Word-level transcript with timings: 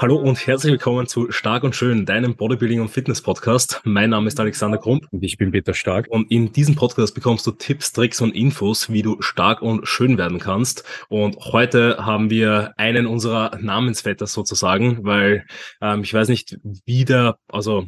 Hallo 0.00 0.16
und 0.16 0.46
herzlich 0.46 0.72
willkommen 0.72 1.06
zu 1.06 1.30
Stark 1.30 1.62
und 1.62 1.76
Schön, 1.76 2.06
deinem 2.06 2.34
Bodybuilding 2.34 2.80
und 2.80 2.88
Fitness 2.88 3.20
Podcast. 3.20 3.82
Mein 3.84 4.08
Name 4.08 4.28
ist 4.28 4.40
Alexander 4.40 4.78
Krump 4.78 5.06
und 5.10 5.22
ich 5.22 5.36
bin 5.36 5.50
Peter 5.50 5.74
Stark. 5.74 6.06
Und 6.08 6.30
in 6.30 6.54
diesem 6.54 6.74
Podcast 6.74 7.14
bekommst 7.14 7.46
du 7.46 7.50
Tipps, 7.50 7.92
Tricks 7.92 8.22
und 8.22 8.34
Infos, 8.34 8.90
wie 8.90 9.02
du 9.02 9.20
stark 9.20 9.60
und 9.60 9.86
schön 9.86 10.16
werden 10.16 10.38
kannst. 10.38 10.84
Und 11.10 11.36
heute 11.52 11.98
haben 11.98 12.30
wir 12.30 12.72
einen 12.78 13.06
unserer 13.06 13.58
Namensvetter 13.60 14.26
sozusagen, 14.26 15.04
weil 15.04 15.44
ähm, 15.82 16.02
ich 16.02 16.14
weiß 16.14 16.28
nicht, 16.28 16.56
wie 16.86 17.04
der, 17.04 17.36
also 17.48 17.84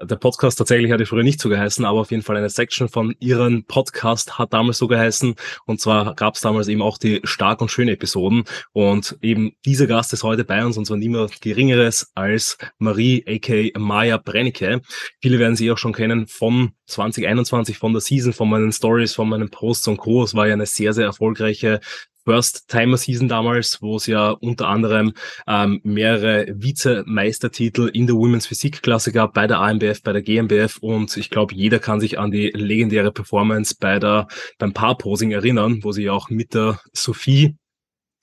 der 0.00 0.16
Podcast 0.16 0.58
tatsächlich 0.58 0.90
hatte 0.90 1.06
früher 1.06 1.22
nicht 1.22 1.40
so 1.40 1.48
geheißen, 1.48 1.84
aber 1.84 2.00
auf 2.00 2.10
jeden 2.10 2.22
Fall 2.22 2.36
eine 2.36 2.48
Section 2.48 2.88
von 2.88 3.14
ihren 3.20 3.64
Podcast 3.64 4.38
hat 4.38 4.52
damals 4.52 4.78
so 4.78 4.88
geheißen. 4.88 5.34
Und 5.66 5.80
zwar 5.80 6.14
gab 6.14 6.34
es 6.34 6.40
damals 6.40 6.68
eben 6.68 6.82
auch 6.82 6.98
die 6.98 7.20
stark 7.24 7.60
und 7.60 7.70
schöne 7.70 7.92
Episoden. 7.92 8.44
Und 8.72 9.18
eben 9.20 9.52
dieser 9.64 9.86
Gast 9.86 10.12
ist 10.12 10.22
heute 10.22 10.44
bei 10.44 10.64
uns 10.64 10.76
und 10.76 10.86
zwar 10.86 10.96
niemand 10.96 11.40
Geringeres 11.40 12.10
als 12.14 12.58
Marie, 12.78 13.24
aka 13.28 13.78
Maya 13.78 14.16
Brennicke. 14.16 14.80
Viele 15.20 15.38
werden 15.38 15.56
sie 15.56 15.70
auch 15.70 15.78
schon 15.78 15.92
kennen 15.92 16.26
von 16.26 16.72
2021, 16.86 17.78
von 17.78 17.92
der 17.92 18.00
Season, 18.00 18.32
von 18.32 18.48
meinen 18.48 18.72
Stories, 18.72 19.14
von 19.14 19.28
meinen 19.28 19.50
Posts 19.50 19.88
und 19.88 19.96
Co. 19.98 20.24
Es 20.24 20.34
war 20.34 20.46
ja 20.46 20.54
eine 20.54 20.66
sehr, 20.66 20.92
sehr 20.92 21.06
erfolgreiche 21.06 21.80
First-Timer-Season 22.24 23.28
damals, 23.28 23.78
wo 23.80 23.96
es 23.96 24.06
ja 24.06 24.30
unter 24.30 24.68
anderem 24.68 25.12
ähm, 25.46 25.80
mehrere 25.84 26.46
Vizemeistertitel 26.54 27.88
in 27.92 28.06
der 28.06 28.16
Women's 28.16 28.46
Physik-Klasse 28.46 29.12
gab, 29.12 29.34
bei 29.34 29.46
der 29.46 29.60
AMBF, 29.60 30.02
bei 30.02 30.12
der 30.12 30.22
GmbF 30.22 30.78
und 30.78 31.16
ich 31.16 31.30
glaube, 31.30 31.54
jeder 31.54 31.78
kann 31.78 32.00
sich 32.00 32.18
an 32.18 32.30
die 32.30 32.50
legendäre 32.54 33.12
Performance 33.12 33.76
bei 33.78 33.98
der, 33.98 34.28
beim 34.58 34.72
Paarposing 34.72 35.32
erinnern, 35.32 35.80
wo 35.82 35.92
sie 35.92 36.10
auch 36.10 36.30
mit 36.30 36.54
der 36.54 36.80
Sophie 36.92 37.56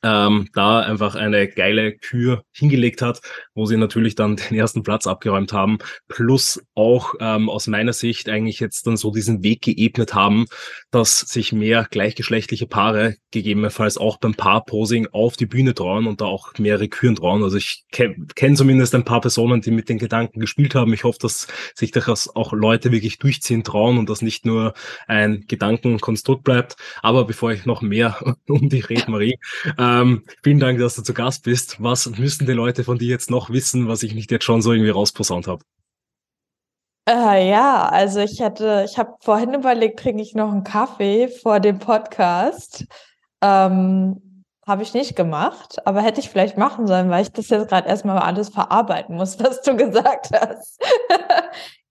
ähm, 0.04 0.48
da 0.54 0.80
einfach 0.80 1.16
eine 1.16 1.48
geile 1.48 1.94
Kür 1.98 2.44
hingelegt 2.52 3.02
hat, 3.02 3.22
wo 3.54 3.66
sie 3.66 3.78
natürlich 3.78 4.16
dann 4.16 4.36
den 4.50 4.58
ersten 4.58 4.84
Platz 4.84 5.08
abgeräumt 5.08 5.54
haben, 5.54 5.80
plus 6.08 6.62
auch 6.76 7.16
ähm, 7.20 7.50
aus 7.50 7.68
meiner 7.68 7.94
Sicht 7.94 8.30
eigentlich 8.30 8.60
jetzt 8.60 8.88
dann 8.88 8.98
so 8.98 9.12
diesen 9.12 9.44
Weg 9.44 9.62
geebnet 9.62 10.14
haben, 10.14 10.46
dass 10.92 11.20
sich 11.20 11.52
mehr 11.52 11.88
gleichgeschlechtliche 11.90 12.68
Paare 12.68 13.16
gegebenenfalls 13.32 13.98
auch 13.98 14.18
beim 14.18 14.34
Paarposing 14.36 15.08
auf 15.12 15.36
die 15.36 15.46
Bühne 15.46 15.74
trauen 15.74 16.08
und 16.08 16.22
da 16.22 16.26
auch 16.26 16.54
mehrere 16.58 16.88
Küren 16.88 17.16
trauen. 17.16 17.44
Also 17.44 17.58
ich 17.58 17.84
kenne 17.92 18.16
kenn 18.36 18.56
zumindest 18.56 18.96
ein 18.96 19.06
paar 19.06 19.22
Personen, 19.22 19.62
die 19.62 19.72
mit 19.72 19.90
den 19.90 19.98
Gedanken 19.98 20.40
gespielt 20.40 20.76
haben. 20.76 20.94
Ich 20.94 21.04
hoffe, 21.04 21.20
dass 21.22 21.48
sich 21.76 21.92
das 21.92 22.36
auch 22.36 22.54
Leute 22.54 22.92
wirklich 22.92 23.20
durchziehen 23.20 23.64
trauen 23.64 23.98
und 23.98 24.10
das 24.10 24.22
nicht 24.22 24.46
nur 24.46 24.74
ein 25.08 25.46
Gedankenkonstrukt 25.48 26.44
bleibt. 26.44 26.76
Aber 27.02 27.26
bevor 27.26 27.52
ich 27.52 27.66
noch 27.66 27.82
mehr 27.82 28.38
um 28.48 28.70
die 28.70 28.80
rede, 28.80 29.12
Marie, 29.12 29.38
ähm, 29.90 30.24
vielen 30.44 30.60
Dank, 30.60 30.80
dass 30.80 30.96
du 30.96 31.02
zu 31.02 31.14
Gast 31.14 31.44
bist. 31.44 31.82
Was 31.82 32.10
müssen 32.10 32.46
die 32.46 32.54
Leute 32.54 32.84
von 32.84 32.98
dir 32.98 33.08
jetzt 33.08 33.30
noch 33.30 33.50
wissen, 33.50 33.88
was 33.88 34.04
ich 34.04 34.14
nicht 34.14 34.32
jetzt 34.32 34.46
schon 34.46 34.62
so 34.62 34.72
irgendwie 34.72 34.92
rausposaunt 34.92 35.48
habe? 35.48 35.64
Äh, 37.08 37.50
ja, 37.50 37.88
also 37.90 38.20
ich 38.20 38.42
hatte, 38.42 38.86
ich 38.90 38.98
habe 38.98 39.16
vorhin 39.22 39.54
überlegt, 39.54 40.00
trinke 40.00 40.22
ich 40.22 40.36
noch 40.36 40.52
einen 40.52 40.64
Kaffee 40.64 41.28
vor 41.28 41.60
dem 41.60 41.80
Podcast. 41.80 42.86
Ähm, 43.42 44.44
habe 44.68 44.84
ich 44.84 44.94
nicht 44.94 45.16
gemacht, 45.16 45.78
aber 45.88 46.02
hätte 46.02 46.20
ich 46.20 46.30
vielleicht 46.30 46.56
machen 46.56 46.86
sollen, 46.86 47.10
weil 47.10 47.24
ich 47.24 47.32
das 47.32 47.50
jetzt 47.50 47.70
gerade 47.70 47.90
erstmal 47.90 48.20
alles 48.20 48.50
verarbeiten 48.50 49.16
muss, 49.16 49.40
was 49.44 49.62
du 49.62 49.76
gesagt 49.76 50.30
hast. 50.32 50.80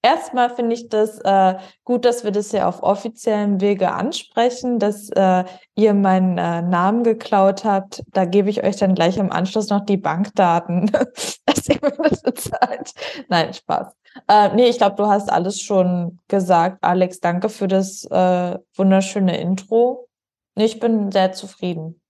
Erstmal 0.00 0.54
finde 0.54 0.74
ich 0.74 0.88
das 0.88 1.18
äh, 1.24 1.56
gut, 1.84 2.04
dass 2.04 2.22
wir 2.22 2.30
das 2.30 2.52
ja 2.52 2.68
auf 2.68 2.84
offiziellem 2.84 3.60
Wege 3.60 3.90
ansprechen, 3.92 4.78
dass 4.78 5.10
äh, 5.10 5.44
ihr 5.74 5.92
meinen 5.92 6.38
äh, 6.38 6.62
Namen 6.62 7.02
geklaut 7.02 7.64
habt. 7.64 8.04
Da 8.12 8.24
gebe 8.24 8.48
ich 8.48 8.62
euch 8.62 8.76
dann 8.76 8.94
gleich 8.94 9.16
im 9.16 9.32
Anschluss 9.32 9.70
noch 9.70 9.84
die 9.84 9.96
Bankdaten, 9.96 10.90
dass 11.46 11.68
ihr 11.68 11.78
mir 11.82 12.08
das 12.08 12.22
bezahlt. 12.22 12.92
Nein, 13.28 13.52
Spaß. 13.52 13.92
Äh, 14.28 14.54
nee, 14.54 14.68
ich 14.68 14.78
glaube, 14.78 14.94
du 14.96 15.06
hast 15.06 15.32
alles 15.32 15.60
schon 15.60 16.20
gesagt. 16.28 16.78
Alex, 16.82 17.18
danke 17.18 17.48
für 17.48 17.66
das 17.66 18.04
äh, 18.04 18.58
wunderschöne 18.76 19.40
Intro. 19.40 20.08
Ich 20.54 20.78
bin 20.78 21.10
sehr 21.10 21.32
zufrieden. 21.32 22.00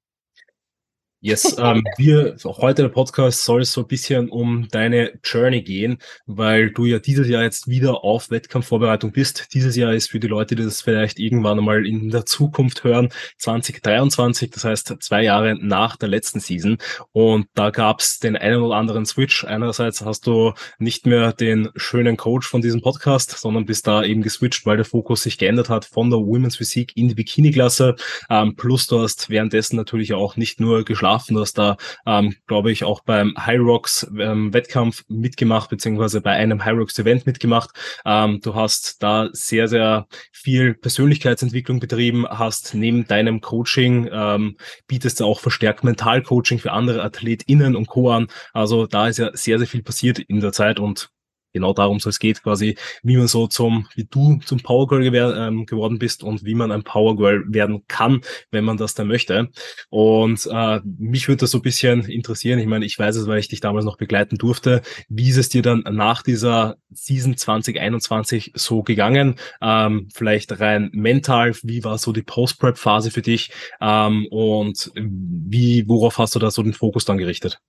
Yes, 1.20 1.56
ähm, 1.58 1.82
wir, 1.96 2.36
heute 2.44 2.82
der 2.82 2.90
Podcast 2.90 3.42
soll 3.42 3.64
so 3.64 3.80
ein 3.80 3.88
bisschen 3.88 4.28
um 4.28 4.68
deine 4.70 5.18
Journey 5.24 5.62
gehen, 5.62 5.98
weil 6.26 6.70
du 6.70 6.84
ja 6.84 7.00
dieses 7.00 7.26
Jahr 7.26 7.42
jetzt 7.42 7.66
wieder 7.66 8.04
auf 8.04 8.30
Wettkampfvorbereitung 8.30 9.10
bist. 9.10 9.48
Dieses 9.52 9.74
Jahr 9.74 9.92
ist 9.94 10.10
für 10.10 10.20
die 10.20 10.28
Leute, 10.28 10.54
die 10.54 10.62
das 10.62 10.80
vielleicht 10.80 11.18
irgendwann 11.18 11.58
einmal 11.58 11.84
in 11.84 12.10
der 12.10 12.24
Zukunft 12.24 12.84
hören, 12.84 13.08
2023, 13.38 14.50
das 14.50 14.62
heißt 14.62 14.94
zwei 15.00 15.24
Jahre 15.24 15.56
nach 15.60 15.96
der 15.96 16.08
letzten 16.08 16.38
Season. 16.38 16.78
Und 17.10 17.48
da 17.54 17.70
gab's 17.70 18.20
den 18.20 18.36
einen 18.36 18.62
oder 18.62 18.76
anderen 18.76 19.04
Switch. 19.04 19.44
Einerseits 19.44 20.04
hast 20.04 20.24
du 20.24 20.52
nicht 20.78 21.04
mehr 21.04 21.32
den 21.32 21.70
schönen 21.74 22.16
Coach 22.16 22.46
von 22.46 22.62
diesem 22.62 22.80
Podcast, 22.80 23.36
sondern 23.36 23.66
bist 23.66 23.88
da 23.88 24.04
eben 24.04 24.22
geswitcht, 24.22 24.66
weil 24.66 24.76
der 24.76 24.86
Fokus 24.86 25.24
sich 25.24 25.36
geändert 25.36 25.68
hat 25.68 25.84
von 25.84 26.10
der 26.10 26.20
Women's 26.20 26.58
Physik 26.58 26.96
in 26.96 27.08
die 27.08 27.16
Bikini-Klasse. 27.16 27.96
Ähm, 28.30 28.54
plus 28.54 28.86
du 28.86 29.00
hast 29.00 29.30
währenddessen 29.30 29.74
natürlich 29.74 30.14
auch 30.14 30.36
nicht 30.36 30.60
nur 30.60 30.84
geschlafen, 30.84 31.07
geschlafen. 31.08 31.34
Du 31.34 31.41
hast 31.41 31.58
da, 31.58 31.76
ähm, 32.06 32.34
glaube 32.46 32.70
ich, 32.70 32.84
auch 32.84 33.00
beim 33.02 33.34
High 33.38 33.60
Rocks 33.60 34.06
ähm, 34.19 34.52
Wettkampf 34.52 35.04
mitgemacht, 35.08 35.70
beziehungsweise 35.70 36.20
bei 36.20 36.32
einem 36.32 36.64
High 36.64 36.76
Rocks 36.76 36.98
Event 36.98 37.26
mitgemacht. 37.26 37.70
Ähm, 38.04 38.41
du 38.42 38.54
hast 38.54 39.02
da 39.02 39.28
sehr, 39.32 39.69
sehr 39.69 40.06
viel 40.32 40.74
Persönlichkeitsentwicklung 40.74 41.80
betrieben, 41.80 42.26
hast 42.28 42.74
neben 42.74 43.06
deinem 43.06 43.41
Coaching, 43.41 44.08
ähm, 44.12 44.56
bietest 44.86 45.20
du 45.20 45.24
auch 45.24 45.41
verstärkt 45.41 45.84
Mentalcoaching 45.84 46.58
für 46.58 46.72
andere 46.72 47.02
AthletInnen 47.02 47.76
und 47.76 47.88
Co. 47.88 48.10
an. 48.10 48.28
Also 48.52 48.86
da 48.86 49.08
ist 49.08 49.19
ja 49.19 49.30
sehr, 49.32 49.58
sehr 49.58 49.69
viel 49.69 49.82
passiert 49.82 50.19
in 50.19 50.40
der 50.40 50.52
Zeit 50.52 50.78
und 50.78 51.10
genau 51.53 51.72
darum 51.72 52.00
soll 52.00 52.10
es 52.10 52.19
geht, 52.19 52.42
quasi, 52.42 52.76
wie 53.03 53.16
man 53.16 53.28
so 53.28 53.47
zum, 53.47 53.86
wie 53.94 54.04
du 54.04 54.38
zum 54.44 54.60
Powergirl 54.60 55.03
gewer 55.03 55.36
ähm, 55.36 55.66
geworden 55.66 55.98
bist 55.98 56.22
und 56.22 56.44
wie 56.44 56.54
man 56.54 56.72
ein 56.72 56.82
Powergirl 56.82 57.44
werden 57.48 57.84
kann, 57.88 58.20
wenn 58.50 58.64
man 58.64 58.76
das 58.76 58.94
dann 58.94 59.09
möchte. 59.09 59.48
Und 59.91 60.48
äh, 60.50 60.81
mich 60.84 61.28
würde 61.28 61.41
das 61.41 61.50
so 61.50 61.58
ein 61.58 61.62
bisschen 61.62 62.04
interessieren. 62.04 62.58
Ich 62.58 62.66
meine, 62.66 62.84
ich 62.84 62.98
weiß 62.98 63.16
es, 63.16 63.26
weil 63.26 63.38
ich 63.38 63.48
dich 63.48 63.60
damals 63.60 63.84
noch 63.84 63.97
begleiten 63.97 64.37
durfte. 64.37 64.82
Wie 65.08 65.28
ist 65.28 65.37
es 65.37 65.48
dir 65.48 65.62
dann 65.62 65.84
nach 65.91 66.22
dieser 66.22 66.76
Season 66.91 67.37
2021 67.37 68.53
so 68.54 68.82
gegangen? 68.82 69.37
Ähm, 69.60 70.08
vielleicht 70.14 70.60
rein 70.60 70.91
mental, 70.92 71.54
wie 71.62 71.84
war 71.84 71.98
so 71.98 72.12
die 72.12 72.22
Post-Prep-Phase 72.22 73.10
für 73.10 73.22
dich? 73.22 73.50
Ähm, 73.81 74.26
und 74.31 74.91
wie, 74.94 75.88
worauf 75.88 76.19
hast 76.19 76.34
du 76.34 76.38
da 76.38 76.50
so 76.50 76.62
den 76.62 76.75
Fokus 76.75 77.04
dann 77.04 77.19
gerichtet? 77.19 77.60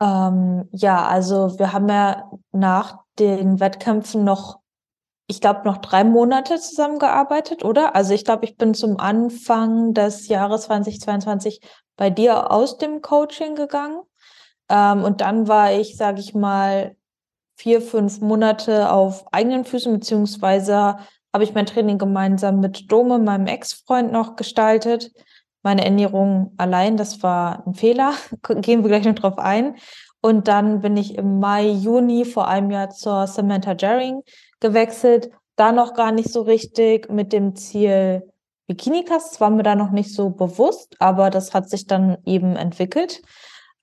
Ähm, 0.00 0.68
ja, 0.72 1.06
also 1.06 1.58
wir 1.58 1.72
haben 1.72 1.88
ja 1.88 2.30
nach 2.52 2.98
den 3.18 3.60
Wettkämpfen 3.60 4.24
noch, 4.24 4.60
ich 5.26 5.40
glaube, 5.40 5.62
noch 5.64 5.78
drei 5.78 6.04
Monate 6.04 6.58
zusammengearbeitet, 6.58 7.64
oder? 7.64 7.94
Also 7.94 8.12
ich 8.14 8.24
glaube, 8.24 8.44
ich 8.44 8.56
bin 8.56 8.74
zum 8.74 8.98
Anfang 8.98 9.94
des 9.94 10.28
Jahres 10.28 10.62
2022 10.62 11.60
bei 11.96 12.10
dir 12.10 12.50
aus 12.50 12.78
dem 12.78 13.00
Coaching 13.00 13.54
gegangen. 13.54 14.00
Ähm, 14.68 15.04
und 15.04 15.20
dann 15.20 15.48
war 15.48 15.72
ich, 15.72 15.96
sage 15.96 16.20
ich 16.20 16.34
mal, 16.34 16.96
vier, 17.56 17.80
fünf 17.80 18.20
Monate 18.20 18.90
auf 18.90 19.24
eigenen 19.32 19.64
Füßen, 19.64 19.92
beziehungsweise 19.92 20.96
habe 21.32 21.44
ich 21.44 21.54
mein 21.54 21.66
Training 21.66 21.98
gemeinsam 21.98 22.60
mit 22.60 22.90
Dome, 22.90 23.18
meinem 23.18 23.46
Ex-Freund, 23.46 24.12
noch 24.12 24.36
gestaltet 24.36 25.12
meine 25.64 25.84
Ernährung 25.84 26.52
allein, 26.58 26.96
das 26.96 27.22
war 27.22 27.66
ein 27.66 27.74
Fehler. 27.74 28.12
Gehen 28.60 28.82
wir 28.84 28.88
gleich 28.88 29.04
noch 29.04 29.14
drauf 29.14 29.38
ein. 29.38 29.76
Und 30.20 30.46
dann 30.48 30.80
bin 30.80 30.96
ich 30.96 31.16
im 31.18 31.40
Mai, 31.40 31.66
Juni 31.66 32.24
vor 32.24 32.48
einem 32.48 32.70
Jahr 32.70 32.90
zur 32.90 33.26
Samantha 33.26 33.74
Jaring 33.76 34.22
gewechselt. 34.60 35.30
Da 35.56 35.72
noch 35.72 35.94
gar 35.94 36.12
nicht 36.12 36.30
so 36.30 36.42
richtig 36.42 37.10
mit 37.10 37.32
dem 37.32 37.56
Ziel 37.56 38.22
Bikini-Cast. 38.68 39.32
Das 39.32 39.40
war 39.40 39.50
mir 39.50 39.62
da 39.62 39.74
noch 39.74 39.90
nicht 39.90 40.14
so 40.14 40.30
bewusst, 40.30 40.96
aber 40.98 41.30
das 41.30 41.52
hat 41.52 41.68
sich 41.68 41.86
dann 41.86 42.18
eben 42.24 42.56
entwickelt. 42.56 43.22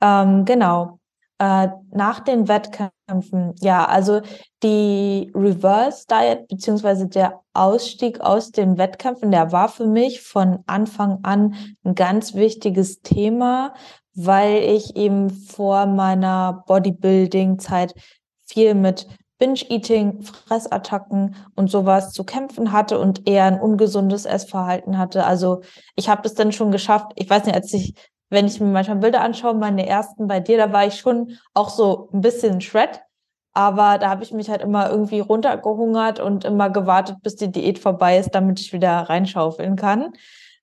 Ähm, 0.01 0.45
genau. 0.45 1.00
Äh, 1.41 1.69
nach 1.91 2.19
den 2.19 2.47
Wettkämpfen, 2.47 3.55
ja, 3.61 3.85
also 3.85 4.21
die 4.61 5.31
Reverse 5.33 6.05
Diet 6.07 6.47
beziehungsweise 6.47 7.07
der 7.07 7.41
Ausstieg 7.55 8.21
aus 8.21 8.51
den 8.51 8.77
Wettkämpfen, 8.77 9.31
der 9.31 9.51
war 9.51 9.67
für 9.67 9.88
mich 9.88 10.21
von 10.21 10.59
Anfang 10.67 11.17
an 11.23 11.55
ein 11.83 11.95
ganz 11.95 12.35
wichtiges 12.35 13.01
Thema, 13.01 13.73
weil 14.13 14.61
ich 14.61 14.95
eben 14.95 15.31
vor 15.31 15.88
meiner 15.88 16.63
Bodybuilding-Zeit 16.67 17.95
viel 18.45 18.75
mit 18.75 19.07
Binge-Eating, 19.39 20.21
Fressattacken 20.21 21.35
und 21.55 21.71
sowas 21.71 22.11
zu 22.11 22.23
kämpfen 22.23 22.71
hatte 22.71 22.99
und 22.99 23.27
eher 23.27 23.45
ein 23.45 23.59
ungesundes 23.59 24.25
Essverhalten 24.25 24.99
hatte. 24.99 25.25
Also 25.25 25.61
ich 25.95 26.07
habe 26.07 26.21
das 26.21 26.35
dann 26.35 26.51
schon 26.51 26.69
geschafft. 26.69 27.13
Ich 27.15 27.27
weiß 27.27 27.45
nicht, 27.45 27.55
als 27.55 27.73
ich 27.73 27.95
wenn 28.31 28.48
ich 28.48 28.60
mir 28.60 28.68
manchmal 28.68 28.98
Bilder 28.98 29.22
anschaue, 29.22 29.54
meine 29.54 29.86
ersten 29.86 30.25
bei 30.28 30.39
dir, 30.39 30.57
da 30.57 30.72
war 30.74 30.88
ich 30.88 30.95
schon 30.95 31.38
auch 31.54 31.69
so 31.69 32.10
ein 32.13 32.22
bisschen 32.22 32.62
Shred. 32.62 33.01
Aber 33.54 33.98
da 33.98 34.10
habe 34.10 34.24
ich 34.24 34.31
mich 34.31 34.50
halt 34.50 34.62
immer 34.62 34.89
irgendwie 34.89 35.19
runtergehungert 35.19 36.22
und 36.22 36.45
immer 36.45 36.69
gewartet, 36.69 37.18
bis 37.22 37.36
die 37.36 37.51
Diät 37.51 37.78
vorbei 37.78 38.18
ist, 38.18 38.33
damit 38.33 38.62
ich 38.62 38.72
wieder 38.72 38.92
reinschaufeln 38.92 39.75
kann. 39.75 40.13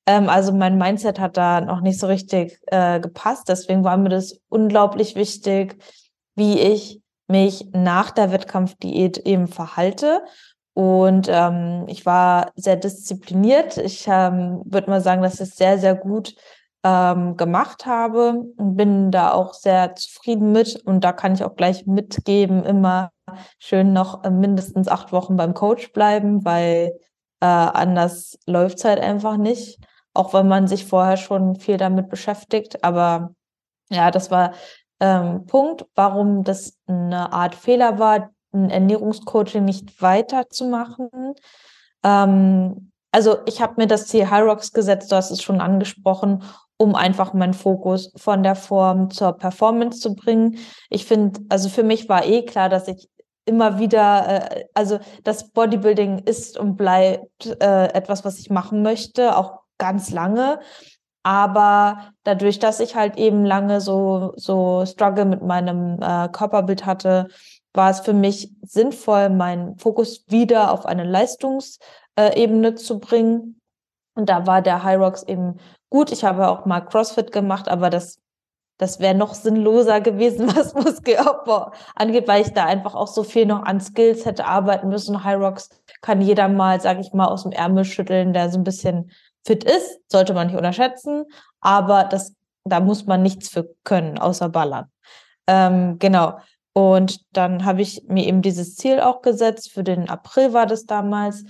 Ähm, 0.07 0.31
also 0.31 0.53
mein 0.53 0.79
Mindset 0.79 1.21
hat 1.21 1.37
da 1.37 1.61
noch 1.61 1.83
nicht 1.83 2.01
so 2.01 2.07
richtig 2.07 2.59
äh, 2.69 2.99
gepasst. 2.99 3.51
Deswegen 3.51 3.85
war 3.85 3.99
mir 3.99 4.09
das 4.09 4.41
unglaublich 4.49 5.17
wichtig, 5.17 5.77
wie 6.35 6.59
ich 6.59 7.03
mich 7.27 7.69
nach 7.73 8.11
der 8.11 8.33
Wettkampfdiät 8.33 9.19
eben 9.19 9.49
verhalte. 9.49 10.23
Und 10.73 11.29
ähm, 11.31 11.85
ich 11.89 12.07
war 12.07 12.53
sehr 12.57 12.77
diszipliniert. 12.77 13.77
Ich 13.77 14.07
ähm, 14.09 14.63
würde 14.65 14.89
mal 14.89 15.03
sagen, 15.03 15.23
ich 15.23 15.39
es 15.39 15.57
sehr, 15.57 15.77
sehr 15.77 15.95
gut 15.95 16.35
ähm, 16.89 17.37
gemacht 17.37 17.85
habe 17.85 18.45
und 18.57 18.77
bin 18.77 19.11
da 19.11 19.33
auch 19.33 19.53
sehr 19.53 19.95
zufrieden 19.95 20.53
mit. 20.53 20.77
Und 20.77 21.05
da 21.05 21.13
kann 21.13 21.35
ich 21.35 21.45
auch 21.45 21.55
gleich 21.55 21.87
mitgeben, 21.87 22.65
immer 22.65 23.11
schön 23.59 23.93
noch 23.93 24.25
äh, 24.25 24.31
mindestens 24.31 24.89
acht 24.89 25.13
Wochen 25.13 25.37
beim 25.37 25.53
Coach 25.53 25.93
bleiben, 25.93 26.47
weil 26.47 26.99
äh, 27.41 27.47
anders 27.47 28.39
läuft 28.47 28.79
es 28.79 28.85
halt 28.85 29.01
einfach 29.01 29.37
nicht. 29.37 29.79
Auch 30.15 30.33
wenn 30.33 30.49
man 30.49 30.67
sich 30.67 30.87
vorher 30.87 31.19
schon 31.19 31.57
viel 31.57 31.77
damit 31.77 32.09
beschäftigt. 32.09 32.83
Aber 32.83 33.35
ja, 33.91 34.11
das 34.11 34.31
war 34.31 34.53
ähm, 34.99 35.45
Punkt, 35.45 35.85
warum 35.95 36.43
das 36.43 36.79
eine 36.87 37.33
Art 37.33 37.55
Fehler 37.55 37.99
war, 37.99 38.31
ein 38.53 38.71
Ernährungscoaching 38.71 39.65
nicht 39.65 40.01
weiterzumachen. 40.01 41.35
Ähm, 42.03 42.93
also 43.13 43.39
ich 43.47 43.61
habe 43.61 43.75
mir 43.77 43.87
das 43.87 44.07
Ziel 44.07 44.31
High 44.31 44.45
Rocks 44.45 44.73
gesetzt, 44.73 45.13
du 45.13 45.17
hast 45.17 45.31
es 45.31 45.43
schon 45.43 45.61
angesprochen, 45.61 46.43
um 46.79 46.95
einfach 46.95 47.35
meinen 47.35 47.55
Fokus 47.55 48.13
von 48.17 48.43
der 48.43 48.55
Form 48.55 49.11
zur 49.11 49.33
Performance 49.33 50.01
zu 50.01 50.15
bringen. 50.15 50.59
Ich 50.89 51.05
finde, 51.05 51.41
also 51.49 51.69
für 51.69 51.83
mich 51.83 52.09
war 52.09 52.25
eh 52.25 52.45
klar, 52.45 52.69
dass 52.69 52.89
ich 52.89 53.11
immer 53.45 53.79
wieder, 53.79 54.53
äh, 54.53 54.65
also 54.75 54.99
das 55.25 55.51
Bodybuilding 55.51 56.21
ist 56.21 56.57
und 56.59 56.77
bleibt 56.77 57.47
äh, 57.61 57.87
etwas, 57.93 58.25
was 58.25 58.39
ich 58.39 58.51
machen 58.51 58.83
möchte, 58.83 59.37
auch 59.37 59.61
ganz 59.79 60.11
lange. 60.11 60.61
Aber 61.25 62.13
dadurch, 62.23 62.59
dass 62.59 62.81
ich 62.81 62.95
halt 62.95 63.17
eben 63.17 63.45
lange 63.45 63.81
so, 63.81 64.33
so 64.37 64.87
Struggle 64.87 65.25
mit 65.25 65.43
meinem 65.43 66.01
äh, 66.01 66.29
Körperbild 66.29 66.87
hatte, 66.87 67.29
war 67.75 67.91
es 67.91 68.01
für 68.01 68.13
mich 68.13 68.53
sinnvoll, 68.63 69.31
meinen 69.31 69.77
Fokus 69.79 70.25
wieder 70.29 70.73
auf 70.73 70.87
eine 70.87 71.05
Leistungsebene 71.05 72.77
zu 72.77 72.99
bringen. 72.99 73.61
Und 74.15 74.29
da 74.29 74.47
war 74.47 74.63
der 74.63 74.85
High 74.85 74.99
Rocks 74.99 75.23
eben 75.23 75.59
gut. 75.91 76.13
Ich 76.13 76.25
habe 76.25 76.49
auch 76.49 76.65
mal 76.65 76.81
CrossFit 76.81 77.33
gemacht, 77.33 77.69
aber 77.69 77.91
das, 77.91 78.21
das 78.79 79.01
wäre 79.01 79.15
noch 79.15 79.35
sinnloser 79.35 80.01
gewesen, 80.01 80.49
was 80.57 80.75
Muskelaufbau 80.75 81.73
angeht, 81.95 82.29
weil 82.29 82.43
ich 82.43 82.53
da 82.53 82.65
einfach 82.65 82.95
auch 82.95 83.09
so 83.09 83.23
viel 83.23 83.47
noch 83.47 83.63
an 83.63 83.81
Skills 83.81 84.25
hätte 84.25 84.47
arbeiten 84.47 84.89
müssen. 84.89 85.25
High 85.25 85.39
Rocks 85.39 85.71
kann 86.01 86.21
jeder 86.21 86.49
mal, 86.49 86.81
sag 86.81 86.99
ich 86.99 87.13
mal, 87.13 87.27
aus 87.27 87.43
dem 87.43 87.53
Ärmel 87.53 87.85
schütteln, 87.85 88.33
der 88.33 88.51
so 88.51 88.59
ein 88.59 88.65
bisschen 88.65 89.11
fit 89.47 89.65
ist, 89.65 90.01
sollte 90.11 90.35
man 90.35 90.49
nicht 90.49 90.57
unterschätzen, 90.57 91.25
aber 91.61 92.05
das, 92.05 92.35
da 92.65 92.81
muss 92.81 93.07
man 93.07 93.23
nichts 93.23 93.49
für 93.49 93.75
können, 93.85 94.19
außer 94.19 94.49
ballern. 94.49 94.91
Ähm, 95.47 95.99
genau. 95.99 96.39
Und 96.75 97.21
dann 97.33 97.65
habe 97.65 97.83
ich 97.83 98.05
mir 98.07 98.27
eben 98.27 98.43
dieses 98.43 98.77
Ziel 98.77 99.01
auch 99.01 99.23
gesetzt. 99.23 99.73
Für 99.73 99.83
den 99.83 100.09
April 100.09 100.53
war 100.53 100.67
das 100.67 100.87
damals. 100.87 101.45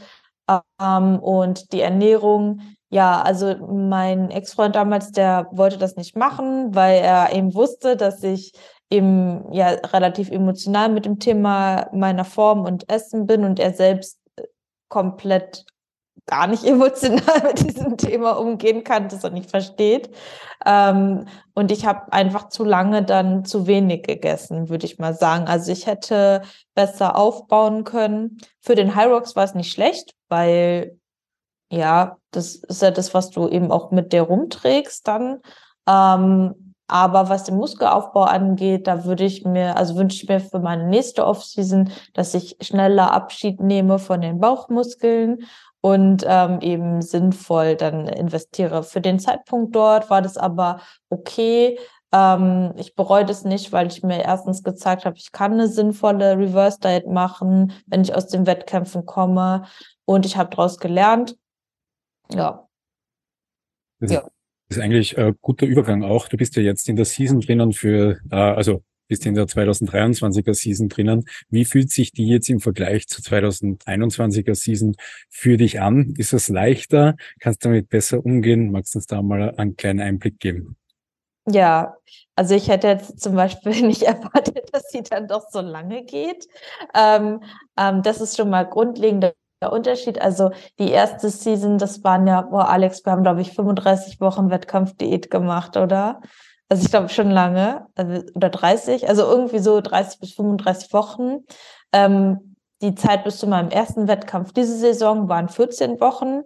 Ähm, 0.48 1.18
und 1.18 1.72
die 1.72 1.80
Ernährung, 1.80 2.60
ja, 2.90 3.20
also 3.20 3.54
mein 3.66 4.30
Ex-Freund 4.30 4.74
damals, 4.76 5.12
der 5.12 5.48
wollte 5.52 5.78
das 5.78 5.96
nicht 5.96 6.16
machen, 6.16 6.74
weil 6.74 7.00
er 7.00 7.32
eben 7.34 7.54
wusste, 7.54 7.96
dass 7.96 8.22
ich 8.22 8.52
eben 8.90 9.52
ja 9.52 9.68
relativ 9.68 10.30
emotional 10.30 10.88
mit 10.88 11.04
dem 11.04 11.18
Thema 11.18 11.88
meiner 11.92 12.24
Form 12.24 12.64
und 12.64 12.88
Essen 12.90 13.26
bin 13.26 13.44
und 13.44 13.60
er 13.60 13.74
selbst 13.74 14.18
komplett 14.88 15.66
gar 16.28 16.46
nicht 16.46 16.64
emotional 16.64 17.42
mit 17.42 17.66
diesem 17.66 17.96
Thema 17.96 18.32
umgehen 18.32 18.84
kann, 18.84 19.08
das 19.08 19.24
er 19.24 19.30
nicht 19.30 19.50
versteht. 19.50 20.10
Ähm, 20.64 21.26
und 21.54 21.72
ich 21.72 21.86
habe 21.86 22.12
einfach 22.12 22.48
zu 22.48 22.64
lange 22.64 23.02
dann 23.02 23.44
zu 23.44 23.66
wenig 23.66 24.04
gegessen, 24.04 24.68
würde 24.68 24.86
ich 24.86 24.98
mal 24.98 25.14
sagen. 25.14 25.48
Also 25.48 25.72
ich 25.72 25.86
hätte 25.86 26.42
besser 26.74 27.16
aufbauen 27.16 27.84
können. 27.84 28.38
Für 28.60 28.74
den 28.74 28.94
High 28.94 29.10
Rocks 29.10 29.34
war 29.34 29.44
es 29.44 29.54
nicht 29.54 29.72
schlecht, 29.72 30.14
weil 30.28 30.98
ja, 31.70 32.16
das 32.30 32.54
ist 32.54 32.82
ja 32.82 32.90
das, 32.90 33.14
was 33.14 33.30
du 33.30 33.48
eben 33.48 33.70
auch 33.70 33.90
mit 33.90 34.12
dir 34.12 34.22
rumträgst 34.22 35.06
dann. 35.06 35.40
Ähm, 35.88 36.74
aber 36.90 37.28
was 37.28 37.44
den 37.44 37.56
Muskelaufbau 37.56 38.22
angeht, 38.22 38.86
da 38.86 39.04
würde 39.04 39.24
ich 39.24 39.44
mir, 39.44 39.76
also 39.76 39.96
wünsche 39.96 40.22
ich 40.22 40.28
mir 40.28 40.40
für 40.40 40.58
meine 40.58 40.86
nächste 40.86 41.26
Offseason, 41.26 41.90
dass 42.14 42.32
ich 42.32 42.56
schneller 42.62 43.12
Abschied 43.12 43.60
nehme 43.60 43.98
von 43.98 44.22
den 44.22 44.40
Bauchmuskeln 44.40 45.44
und 45.88 46.22
ähm, 46.26 46.60
eben 46.60 47.00
sinnvoll 47.00 47.74
dann 47.74 48.08
investiere. 48.08 48.82
Für 48.82 49.00
den 49.00 49.18
Zeitpunkt 49.18 49.74
dort 49.74 50.10
war 50.10 50.20
das 50.20 50.36
aber 50.36 50.82
okay. 51.08 51.78
Ähm, 52.12 52.74
ich 52.76 52.94
bereue 52.94 53.24
das 53.24 53.44
nicht, 53.44 53.72
weil 53.72 53.86
ich 53.86 54.02
mir 54.02 54.22
erstens 54.22 54.62
gezeigt 54.62 55.06
habe, 55.06 55.16
ich 55.16 55.32
kann 55.32 55.54
eine 55.54 55.66
sinnvolle 55.66 56.36
Reverse 56.36 56.78
Diet 56.80 57.06
machen, 57.06 57.72
wenn 57.86 58.02
ich 58.02 58.14
aus 58.14 58.26
den 58.26 58.46
Wettkämpfen 58.46 59.06
komme. 59.06 59.64
Und 60.04 60.26
ich 60.26 60.36
habe 60.36 60.50
daraus 60.50 60.78
gelernt. 60.78 61.36
Ja. 62.30 62.68
Das 64.00 64.12
ja. 64.12 64.28
ist 64.68 64.78
eigentlich 64.78 65.16
ein 65.18 65.36
guter 65.40 65.64
Übergang 65.64 66.04
auch. 66.04 66.28
Du 66.28 66.36
bist 66.36 66.54
ja 66.56 66.62
jetzt 66.62 66.86
in 66.88 66.96
der 66.96 67.06
Season 67.06 67.40
drinnen 67.40 67.72
für, 67.72 68.18
äh, 68.30 68.36
also 68.36 68.82
bist 69.08 69.26
in 69.26 69.34
der 69.34 69.46
2023er 69.46 70.54
Season 70.54 70.88
drinnen. 70.88 71.24
Wie 71.50 71.64
fühlt 71.64 71.90
sich 71.90 72.12
die 72.12 72.28
jetzt 72.28 72.48
im 72.48 72.60
Vergleich 72.60 73.08
zur 73.08 73.24
2021er 73.24 74.54
Season 74.54 74.94
für 75.28 75.56
dich 75.56 75.80
an? 75.80 76.14
Ist 76.16 76.32
es 76.32 76.48
leichter? 76.48 77.16
Kannst 77.40 77.64
du 77.64 77.70
damit 77.70 77.88
besser 77.88 78.24
umgehen? 78.24 78.70
Magst 78.70 78.94
du 78.94 78.98
uns 78.98 79.06
da 79.06 79.22
mal 79.22 79.54
einen 79.56 79.76
kleinen 79.76 80.00
Einblick 80.00 80.38
geben? 80.38 80.76
Ja, 81.50 81.96
also 82.36 82.54
ich 82.54 82.68
hätte 82.68 82.88
jetzt 82.88 83.20
zum 83.20 83.34
Beispiel 83.34 83.82
nicht 83.86 84.02
erwartet, 84.02 84.68
dass 84.72 84.90
sie 84.90 85.02
dann 85.02 85.26
doch 85.26 85.48
so 85.50 85.60
lange 85.60 86.04
geht. 86.04 86.46
Ähm, 86.94 87.42
ähm, 87.78 88.02
das 88.02 88.20
ist 88.20 88.36
schon 88.36 88.50
mal 88.50 88.64
grundlegender 88.64 89.34
Unterschied. 89.70 90.20
Also 90.20 90.50
die 90.78 90.90
erste 90.90 91.30
Season, 91.30 91.78
das 91.78 92.04
waren 92.04 92.26
ja, 92.26 92.42
boah, 92.42 92.68
Alex, 92.68 93.04
wir 93.04 93.12
haben, 93.12 93.22
glaube 93.22 93.40
ich, 93.40 93.52
35 93.52 94.20
Wochen 94.20 94.50
Wettkampfdiät 94.50 95.30
gemacht, 95.30 95.76
oder? 95.76 96.20
Also 96.68 96.84
ich 96.84 96.90
glaube 96.90 97.08
schon 97.08 97.30
lange, 97.30 97.86
also, 97.94 98.22
oder 98.34 98.50
30, 98.50 99.08
also 99.08 99.22
irgendwie 99.22 99.58
so 99.58 99.80
30 99.80 100.20
bis 100.20 100.32
35 100.34 100.92
Wochen. 100.92 101.44
Ähm, 101.92 102.56
die 102.82 102.94
Zeit 102.94 103.24
bis 103.24 103.38
zu 103.38 103.46
meinem 103.46 103.70
ersten 103.70 104.06
Wettkampf 104.06 104.52
diese 104.52 104.76
Saison 104.76 105.28
waren 105.28 105.48
14 105.48 106.00
Wochen. 106.00 106.42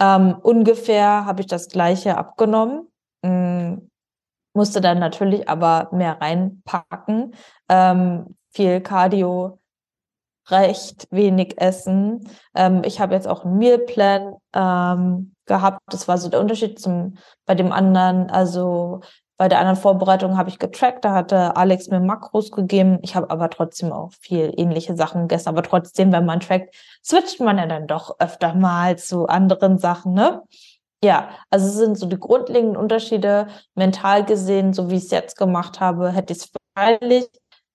Ähm, 0.00 0.36
ungefähr 0.42 1.24
habe 1.24 1.40
ich 1.40 1.46
das 1.46 1.68
gleiche 1.68 2.18
abgenommen. 2.18 2.88
Ähm, 3.22 3.90
musste 4.54 4.80
dann 4.80 4.98
natürlich 4.98 5.48
aber 5.48 5.88
mehr 5.92 6.20
reinpacken. 6.20 7.34
Ähm, 7.68 8.36
viel 8.50 8.80
Cardio, 8.80 9.58
recht 10.48 11.06
wenig 11.10 11.60
essen. 11.60 12.28
Ähm, 12.54 12.82
ich 12.84 13.00
habe 13.00 13.14
jetzt 13.14 13.26
auch 13.26 13.44
einen 13.44 13.58
Mealplan 13.58 14.34
ähm, 14.52 15.34
gehabt. 15.46 15.80
Das 15.86 16.08
war 16.08 16.18
so 16.18 16.28
der 16.28 16.40
Unterschied 16.40 16.78
zum 16.78 17.16
bei 17.46 17.54
dem 17.54 17.72
anderen. 17.72 18.30
Also 18.30 19.00
bei 19.36 19.48
der 19.48 19.58
anderen 19.58 19.76
Vorbereitung 19.76 20.36
habe 20.36 20.48
ich 20.48 20.60
getrackt, 20.60 21.04
da 21.04 21.12
hatte 21.12 21.56
Alex 21.56 21.88
mir 21.88 21.98
Makros 21.98 22.52
gegeben. 22.52 22.98
Ich 23.02 23.16
habe 23.16 23.30
aber 23.30 23.50
trotzdem 23.50 23.92
auch 23.92 24.12
viel 24.20 24.52
ähnliche 24.56 24.96
Sachen 24.96 25.22
gegessen. 25.22 25.48
Aber 25.48 25.62
trotzdem, 25.64 26.12
wenn 26.12 26.24
man 26.24 26.38
trackt, 26.38 26.74
switcht 27.04 27.40
man 27.40 27.58
ja 27.58 27.66
dann 27.66 27.88
doch 27.88 28.16
öfter 28.20 28.54
mal 28.54 28.96
zu 28.96 29.26
anderen 29.26 29.78
Sachen, 29.78 30.14
ne? 30.14 30.42
Ja, 31.02 31.30
also 31.50 31.66
es 31.66 31.74
sind 31.74 31.98
so 31.98 32.06
die 32.06 32.18
grundlegenden 32.18 32.76
Unterschiede. 32.76 33.48
Mental 33.74 34.24
gesehen, 34.24 34.72
so 34.72 34.88
wie 34.88 34.96
ich 34.96 35.04
es 35.04 35.10
jetzt 35.10 35.36
gemacht 35.36 35.80
habe, 35.80 36.10
hätte 36.12 36.32
ich 36.32 36.38
es 36.38 36.52
freilich 36.74 37.28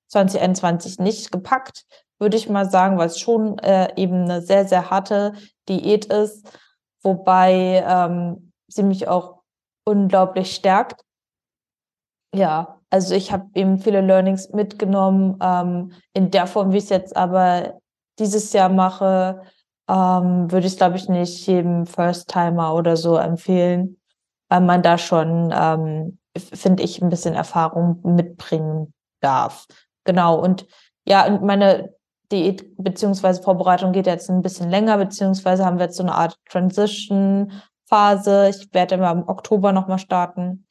2021 0.08 0.98
nicht 1.00 1.32
gepackt, 1.32 1.86
würde 2.20 2.38
ich 2.38 2.50
mal 2.50 2.70
sagen, 2.70 2.98
weil 2.98 3.08
es 3.08 3.20
schon 3.20 3.60
äh, 3.60 3.94
eben 3.98 4.24
eine 4.24 4.42
sehr, 4.42 4.66
sehr 4.66 4.90
harte 4.90 5.34
Diät 5.68 6.06
ist, 6.06 6.50
wobei 7.04 7.84
ähm, 7.88 8.52
sie 8.68 8.84
mich 8.84 9.08
auch 9.08 9.42
unglaublich 9.86 10.56
stärkt 10.56 11.04
ja, 12.34 12.80
also 12.90 13.16
ich 13.16 13.32
habe 13.32 13.48
eben 13.56 13.80
viele 13.80 14.02
Learnings 14.02 14.50
mitgenommen. 14.50 15.38
Ähm, 15.42 15.92
in 16.14 16.32
der 16.32 16.48
Form, 16.48 16.72
wie 16.72 16.78
ich 16.78 16.86
es 16.86 16.90
jetzt 16.90 17.16
aber 17.16 17.80
dieses 18.20 18.54
Jahr 18.54 18.70
mache, 18.70 19.42
ähm, 19.90 20.52
würde 20.52 20.68
ich 20.68 20.78
glaube 20.78 20.98
ich 20.98 21.10
nicht 21.10 21.48
jedem 21.48 21.86
First-Timer 21.86 22.74
oder 22.76 22.98
so 22.98 23.18
empfehlen, 23.18 23.98
weil 24.50 24.62
man 24.62 24.84
da 24.84 24.98
schon, 24.98 25.54
ähm, 25.56 26.20
finde 26.38 26.84
ich, 26.84 27.02
ein 27.02 27.10
bisschen 27.10 27.34
Erfahrung 27.34 28.00
mitbringen 28.04 28.94
darf. 29.22 29.66
Genau. 30.04 30.40
Und 30.40 30.68
ja, 31.08 31.26
und 31.26 31.44
meine 31.44 31.94
Diät 32.32 32.66
beziehungsweise 32.78 33.42
Vorbereitung 33.42 33.92
geht 33.92 34.06
jetzt 34.06 34.30
ein 34.30 34.44
bisschen 34.44 34.70
länger, 34.70 34.98
beziehungsweise 34.98 35.66
haben 35.66 35.80
wir 35.80 35.86
jetzt 35.86 35.98
so 35.98 36.04
eine 36.04 36.14
Art 36.14 36.38
Transition-Phase. 36.50 38.50
Ich 38.50 38.72
werde 38.74 38.96
immer 38.96 39.12
im 39.12 39.28
Oktober 39.28 39.72
nochmal 39.72 40.00
starten. 40.00 40.68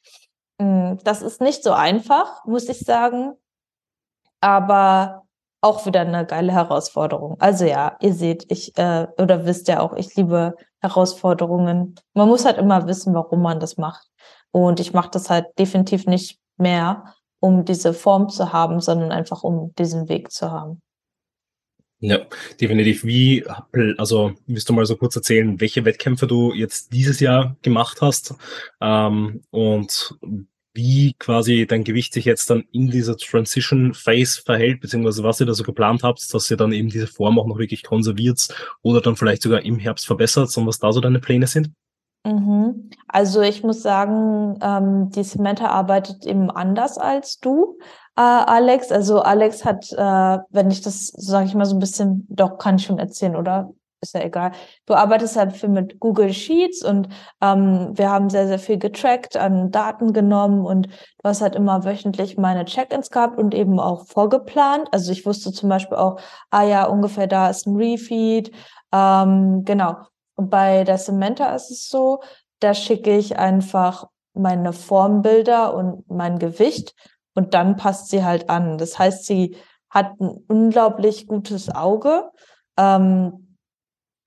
Hm, 0.59 0.99
das 1.03 1.21
ist 1.21 1.41
nicht 1.41 1.63
so 1.63 1.71
einfach, 1.71 2.43
muss 2.45 2.67
ich 2.69 2.79
sagen, 2.79 3.33
aber 4.41 5.23
auch 5.61 5.85
wieder 5.85 6.01
eine 6.01 6.25
geile 6.25 6.53
Herausforderung. 6.53 7.35
Also 7.39 7.65
ja, 7.65 7.97
ihr 8.01 8.13
seht, 8.13 8.45
ich 8.49 8.77
äh, 8.77 9.07
oder 9.17 9.45
wisst 9.45 9.67
ja 9.67 9.81
auch, 9.81 9.93
ich 9.93 10.15
liebe 10.15 10.55
Herausforderungen. 10.81 11.95
Man 12.13 12.29
muss 12.29 12.45
halt 12.45 12.57
immer 12.57 12.87
wissen, 12.87 13.13
warum 13.13 13.41
man 13.41 13.59
das 13.59 13.77
macht. 13.77 14.07
Und 14.51 14.79
ich 14.79 14.93
mache 14.93 15.09
das 15.11 15.29
halt 15.29 15.47
definitiv 15.59 16.05
nicht 16.05 16.39
mehr, 16.57 17.03
um 17.41 17.65
diese 17.65 17.93
Form 17.93 18.29
zu 18.29 18.53
haben, 18.53 18.79
sondern 18.79 19.11
einfach 19.11 19.43
um 19.43 19.73
diesen 19.75 20.09
Weg 20.09 20.31
zu 20.31 20.51
haben. 20.51 20.81
Ja, 22.01 22.25
definitiv. 22.61 23.03
Wie, 23.03 23.45
also 23.97 24.33
willst 24.47 24.69
du 24.69 24.73
mal 24.73 24.85
so 24.85 24.95
kurz 24.95 25.15
erzählen, 25.17 25.59
welche 25.59 25.83
Wettkämpfe 25.83 26.27
du 26.27 26.53
jetzt 26.53 26.93
dieses 26.93 27.19
Jahr 27.19 27.57
gemacht 27.61 27.97
hast 28.01 28.35
ähm, 28.79 29.41
und 29.51 30.15
wie 30.73 31.13
quasi 31.19 31.65
dein 31.67 31.83
Gewicht 31.83 32.13
sich 32.13 32.23
jetzt 32.23 32.49
dann 32.49 32.63
in 32.71 32.89
dieser 32.89 33.17
Transition 33.17 33.93
Phase 33.93 34.41
verhält, 34.41 34.79
beziehungsweise 34.79 35.23
was 35.23 35.41
ihr 35.41 35.45
da 35.45 35.53
so 35.53 35.63
geplant 35.63 36.03
habt, 36.03 36.33
dass 36.33 36.49
ihr 36.49 36.55
dann 36.55 36.71
eben 36.71 36.89
diese 36.89 37.07
Form 37.07 37.37
auch 37.37 37.47
noch 37.47 37.57
wirklich 37.57 37.83
konserviert 37.83 38.47
oder 38.81 39.01
dann 39.01 39.17
vielleicht 39.17 39.41
sogar 39.41 39.63
im 39.63 39.77
Herbst 39.77 40.05
verbessert 40.05 40.55
und 40.57 40.67
was 40.67 40.79
da 40.79 40.93
so 40.93 41.01
deine 41.01 41.19
Pläne 41.19 41.47
sind? 41.47 41.71
Mhm. 42.25 42.89
Also 43.07 43.41
ich 43.41 43.63
muss 43.63 43.81
sagen, 43.81 44.59
ähm, 44.61 45.09
die 45.09 45.23
Samantha 45.23 45.67
arbeitet 45.67 46.25
eben 46.25 46.51
anders 46.51 46.97
als 46.97 47.39
du, 47.39 47.77
äh, 48.17 48.21
Alex. 48.21 48.91
Also 48.91 49.21
Alex 49.21 49.63
hat, 49.65 49.91
äh, 49.93 50.39
wenn 50.49 50.69
ich 50.69 50.81
das, 50.81 51.07
sage 51.07 51.45
ich 51.47 51.55
mal, 51.55 51.65
so 51.65 51.75
ein 51.75 51.79
bisschen, 51.79 52.27
doch 52.29 52.57
kann 52.57 52.75
ich 52.75 52.85
schon 52.85 52.99
erzählen, 52.99 53.35
oder? 53.35 53.71
Ist 54.01 54.13
ja 54.13 54.21
egal. 54.21 54.51
Du 54.85 54.93
arbeitest 54.93 55.35
halt 55.35 55.51
viel 55.53 55.67
mit 55.67 55.99
Google 55.99 56.31
Sheets 56.31 56.85
und 56.85 57.09
ähm, 57.41 57.91
wir 57.95 58.09
haben 58.09 58.29
sehr, 58.29 58.47
sehr 58.47 58.59
viel 58.59 58.77
getrackt, 58.77 59.35
an 59.35 59.71
Daten 59.71 60.13
genommen 60.13 60.65
und 60.65 60.87
du 60.87 61.23
hast 61.23 61.41
halt 61.41 61.55
immer 61.55 61.83
wöchentlich 61.83 62.37
meine 62.37 62.63
Check-ins 62.63 63.11
gehabt 63.11 63.37
und 63.37 63.53
eben 63.53 63.77
auch 63.77 64.05
vorgeplant. 64.07 64.87
Also 64.93 65.11
ich 65.11 65.25
wusste 65.25 65.51
zum 65.51 65.67
Beispiel 65.67 65.97
auch, 65.97 66.17
ah 66.49 66.63
ja, 66.63 66.85
ungefähr 66.85 67.27
da 67.27 67.49
ist 67.49 67.67
ein 67.67 67.75
Refeed. 67.75 68.51
Ähm, 68.93 69.63
genau. 69.65 69.97
Und 70.39 70.49
bei 70.49 70.85
der 70.85 70.97
Samantha 70.97 71.53
ist 71.53 71.69
es 71.69 71.89
so, 71.89 72.21
da 72.61 72.73
schicke 72.73 73.17
ich 73.17 73.37
einfach 73.37 74.07
meine 74.33 74.71
Formbilder 74.71 75.73
und 75.73 76.09
mein 76.09 76.39
Gewicht 76.39 76.95
und 77.35 77.53
dann 77.53 77.75
passt 77.75 78.07
sie 78.07 78.23
halt 78.23 78.49
an. 78.49 78.77
Das 78.77 78.97
heißt, 78.97 79.25
sie 79.25 79.57
hat 79.89 80.17
ein 80.21 80.45
unglaublich 80.47 81.27
gutes 81.27 81.67
Auge 81.67 82.31
ähm, 82.77 83.57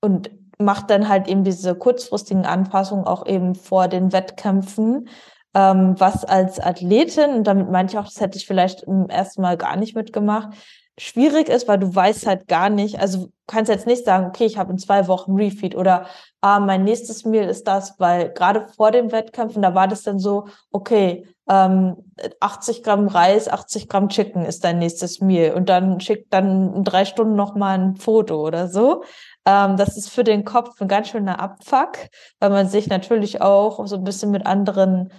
und 0.01 0.29
macht 0.59 0.91
dann 0.91 1.09
halt 1.09 1.27
eben 1.27 1.43
diese 1.43 1.73
kurzfristigen 1.73 2.45
Anpassungen 2.45 3.05
auch 3.07 3.25
eben 3.25 3.55
vor 3.55 3.87
den 3.87 4.13
Wettkämpfen, 4.13 5.09
ähm, 5.55 5.95
was 5.97 6.25
als 6.25 6.59
Athletin, 6.59 7.37
und 7.37 7.45
damit 7.45 7.71
meine 7.71 7.89
ich 7.89 7.97
auch, 7.97 8.05
das 8.05 8.21
hätte 8.21 8.37
ich 8.37 8.45
vielleicht 8.45 8.83
im 8.83 9.09
ersten 9.09 9.41
Mal 9.41 9.57
gar 9.57 9.77
nicht 9.77 9.95
mitgemacht, 9.95 10.55
schwierig 10.97 11.49
ist, 11.49 11.67
weil 11.67 11.79
du 11.79 11.93
weißt 11.93 12.27
halt 12.27 12.47
gar 12.47 12.69
nicht, 12.69 12.99
also 12.99 13.29
kannst 13.47 13.69
jetzt 13.69 13.87
nicht 13.87 14.05
sagen, 14.05 14.27
okay, 14.27 14.45
ich 14.45 14.57
habe 14.57 14.71
in 14.71 14.77
zwei 14.77 15.07
Wochen 15.07 15.35
Refeed 15.35 15.75
oder 15.75 16.05
ah, 16.41 16.59
mein 16.59 16.83
nächstes 16.83 17.25
Meal 17.25 17.49
ist 17.49 17.67
das, 17.67 17.99
weil 17.99 18.31
gerade 18.31 18.67
vor 18.67 18.91
den 18.91 19.11
Wettkämpfen, 19.11 19.61
da 19.61 19.73
war 19.73 19.87
das 19.87 20.03
dann 20.03 20.19
so, 20.19 20.47
okay, 20.71 21.27
ähm, 21.49 21.97
80 22.39 22.83
Gramm 22.83 23.07
Reis, 23.07 23.49
80 23.49 23.89
Gramm 23.89 24.09
Chicken 24.09 24.45
ist 24.45 24.63
dein 24.63 24.79
nächstes 24.79 25.19
Meal 25.19 25.55
und 25.55 25.67
dann 25.67 25.99
schickt 25.99 26.31
dann 26.31 26.73
in 26.73 26.83
drei 26.83 27.05
Stunden 27.05 27.35
nochmal 27.35 27.79
ein 27.79 27.95
Foto 27.95 28.45
oder 28.45 28.67
so. 28.67 29.03
Ähm, 29.45 29.75
das 29.77 29.97
ist 29.97 30.09
für 30.09 30.23
den 30.23 30.45
Kopf 30.45 30.79
ein 30.79 30.87
ganz 30.87 31.09
schöner 31.09 31.39
Abfuck, 31.39 31.97
weil 32.39 32.49
man 32.51 32.67
sich 32.69 32.87
natürlich 32.87 33.41
auch 33.41 33.85
so 33.87 33.95
ein 33.95 34.03
bisschen 34.03 34.31
mit 34.31 34.45
anderen 34.45 35.11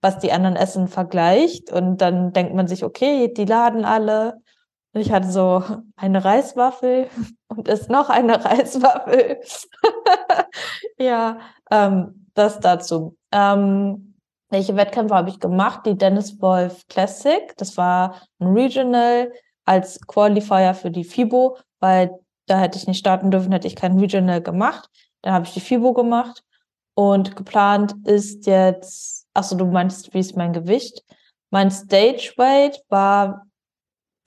was 0.00 0.18
die 0.18 0.32
anderen 0.32 0.56
essen, 0.56 0.88
vergleicht. 0.88 1.72
Und 1.72 1.98
dann 1.98 2.32
denkt 2.32 2.54
man 2.54 2.68
sich, 2.68 2.84
okay, 2.84 3.32
die 3.32 3.44
laden 3.44 3.84
alle, 3.84 4.40
ich 5.00 5.12
hatte 5.12 5.30
so 5.30 5.62
eine 5.96 6.24
Reiswaffel 6.24 7.08
und 7.48 7.68
ist 7.68 7.90
noch 7.90 8.10
eine 8.10 8.44
Reiswaffel. 8.44 9.40
ja, 10.98 11.38
ähm, 11.70 12.26
das 12.34 12.60
dazu. 12.60 13.16
Ähm, 13.32 14.14
welche 14.50 14.76
Wettkämpfe 14.76 15.14
habe 15.14 15.30
ich 15.30 15.40
gemacht? 15.40 15.84
Die 15.84 15.96
Dennis 15.96 16.40
Wolf 16.40 16.86
Classic. 16.88 17.54
Das 17.58 17.76
war 17.76 18.22
ein 18.38 18.48
Regional 18.48 19.32
als 19.64 20.00
Qualifier 20.06 20.72
für 20.74 20.90
die 20.90 21.04
FIBO, 21.04 21.58
weil 21.80 22.18
da 22.46 22.58
hätte 22.58 22.78
ich 22.78 22.86
nicht 22.86 22.98
starten 22.98 23.30
dürfen, 23.30 23.52
hätte 23.52 23.66
ich 23.66 23.76
kein 23.76 23.98
Regional 23.98 24.40
gemacht. 24.40 24.88
Dann 25.20 25.34
habe 25.34 25.44
ich 25.44 25.52
die 25.52 25.60
FIBO 25.60 25.92
gemacht 25.92 26.42
und 26.94 27.36
geplant 27.36 27.94
ist 28.04 28.46
jetzt, 28.46 29.26
achso, 29.34 29.54
du 29.56 29.66
meinst, 29.66 30.14
wie 30.14 30.20
ist 30.20 30.36
mein 30.36 30.54
Gewicht? 30.54 31.04
Mein 31.50 31.70
Stage 31.70 32.32
Weight 32.36 32.82
war 32.88 33.46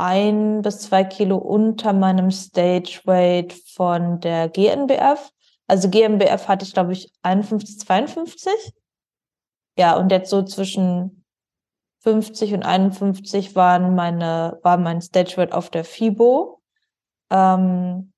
ein 0.01 0.63
bis 0.63 0.79
zwei 0.79 1.03
Kilo 1.03 1.37
unter 1.37 1.93
meinem 1.93 2.31
Stage 2.31 3.01
Weight 3.05 3.53
von 3.75 4.19
der 4.19 4.49
GNBF. 4.49 5.31
Also 5.67 5.89
GmbF 5.89 6.47
hatte 6.47 6.65
ich, 6.65 6.73
glaube 6.73 6.93
ich, 6.93 7.13
51, 7.21 7.79
52. 7.79 8.73
Ja, 9.77 9.95
und 9.95 10.11
jetzt 10.11 10.31
so 10.31 10.41
zwischen 10.41 11.23
50 11.99 12.55
und 12.55 12.63
51 12.63 13.55
waren 13.55 13.93
meine, 13.93 14.59
war 14.63 14.77
mein 14.77 15.01
Stage 15.01 15.37
Weight 15.37 15.53
auf 15.53 15.69
der 15.69 15.85
FIBO. 15.85 16.59
Ähm, 17.29 18.11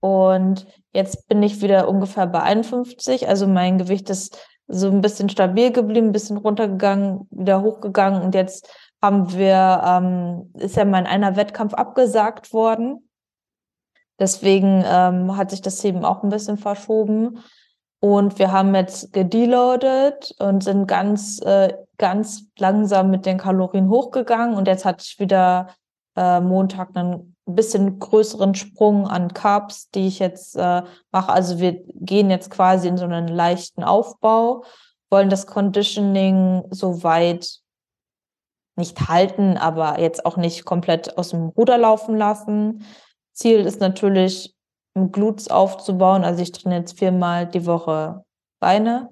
und 0.00 0.66
jetzt 0.92 1.26
bin 1.28 1.42
ich 1.42 1.62
wieder 1.62 1.88
ungefähr 1.88 2.26
bei 2.26 2.42
51. 2.42 3.26
Also 3.26 3.46
mein 3.46 3.78
Gewicht 3.78 4.10
ist 4.10 4.38
so 4.68 4.88
ein 4.90 5.00
bisschen 5.00 5.30
stabil 5.30 5.72
geblieben, 5.72 6.08
ein 6.08 6.12
bisschen 6.12 6.36
runtergegangen, 6.36 7.26
wieder 7.30 7.62
hochgegangen 7.62 8.22
und 8.22 8.34
jetzt 8.34 8.68
haben 9.02 9.32
wir, 9.32 9.82
ähm, 9.84 10.50
ist 10.54 10.76
ja 10.76 10.84
mein 10.84 11.06
einer 11.06 11.36
Wettkampf 11.36 11.74
abgesagt 11.74 12.52
worden. 12.52 13.08
Deswegen 14.18 14.82
ähm, 14.86 15.36
hat 15.36 15.50
sich 15.50 15.60
das 15.60 15.84
eben 15.84 16.04
auch 16.04 16.22
ein 16.22 16.30
bisschen 16.30 16.56
verschoben. 16.56 17.38
Und 18.00 18.38
wir 18.38 18.52
haben 18.52 18.74
jetzt 18.74 19.12
gedeloadet 19.12 20.34
und 20.38 20.62
sind 20.62 20.86
ganz, 20.86 21.40
äh, 21.42 21.74
ganz 21.98 22.44
langsam 22.58 23.10
mit 23.10 23.26
den 23.26 23.38
Kalorien 23.38 23.88
hochgegangen. 23.88 24.56
Und 24.56 24.68
jetzt 24.68 24.84
hatte 24.84 25.04
ich 25.06 25.18
wieder 25.18 25.68
äh, 26.16 26.40
Montag 26.40 26.90
einen 26.94 27.36
bisschen 27.46 27.98
größeren 27.98 28.54
Sprung 28.54 29.06
an 29.06 29.32
Carbs, 29.32 29.90
die 29.90 30.08
ich 30.08 30.18
jetzt 30.18 30.56
äh, 30.56 30.82
mache. 31.12 31.32
Also 31.32 31.58
wir 31.58 31.80
gehen 31.94 32.30
jetzt 32.30 32.50
quasi 32.50 32.88
in 32.88 32.96
so 32.98 33.04
einen 33.04 33.28
leichten 33.28 33.84
Aufbau, 33.84 34.64
wollen 35.10 35.30
das 35.30 35.46
Conditioning 35.46 36.64
so 36.70 37.02
weit 37.02 37.60
nicht 38.76 39.08
halten, 39.08 39.56
aber 39.56 40.00
jetzt 40.00 40.26
auch 40.26 40.36
nicht 40.36 40.64
komplett 40.64 41.16
aus 41.18 41.30
dem 41.30 41.48
Ruder 41.48 41.78
laufen 41.78 42.16
lassen. 42.16 42.84
Ziel 43.32 43.60
ist 43.60 43.80
natürlich, 43.80 44.54
Glutes 45.12 45.48
aufzubauen. 45.48 46.24
Also 46.24 46.42
ich 46.42 46.52
trainiere 46.52 46.80
jetzt 46.80 46.98
viermal 46.98 47.46
die 47.46 47.66
Woche 47.66 48.24
Beine 48.60 49.10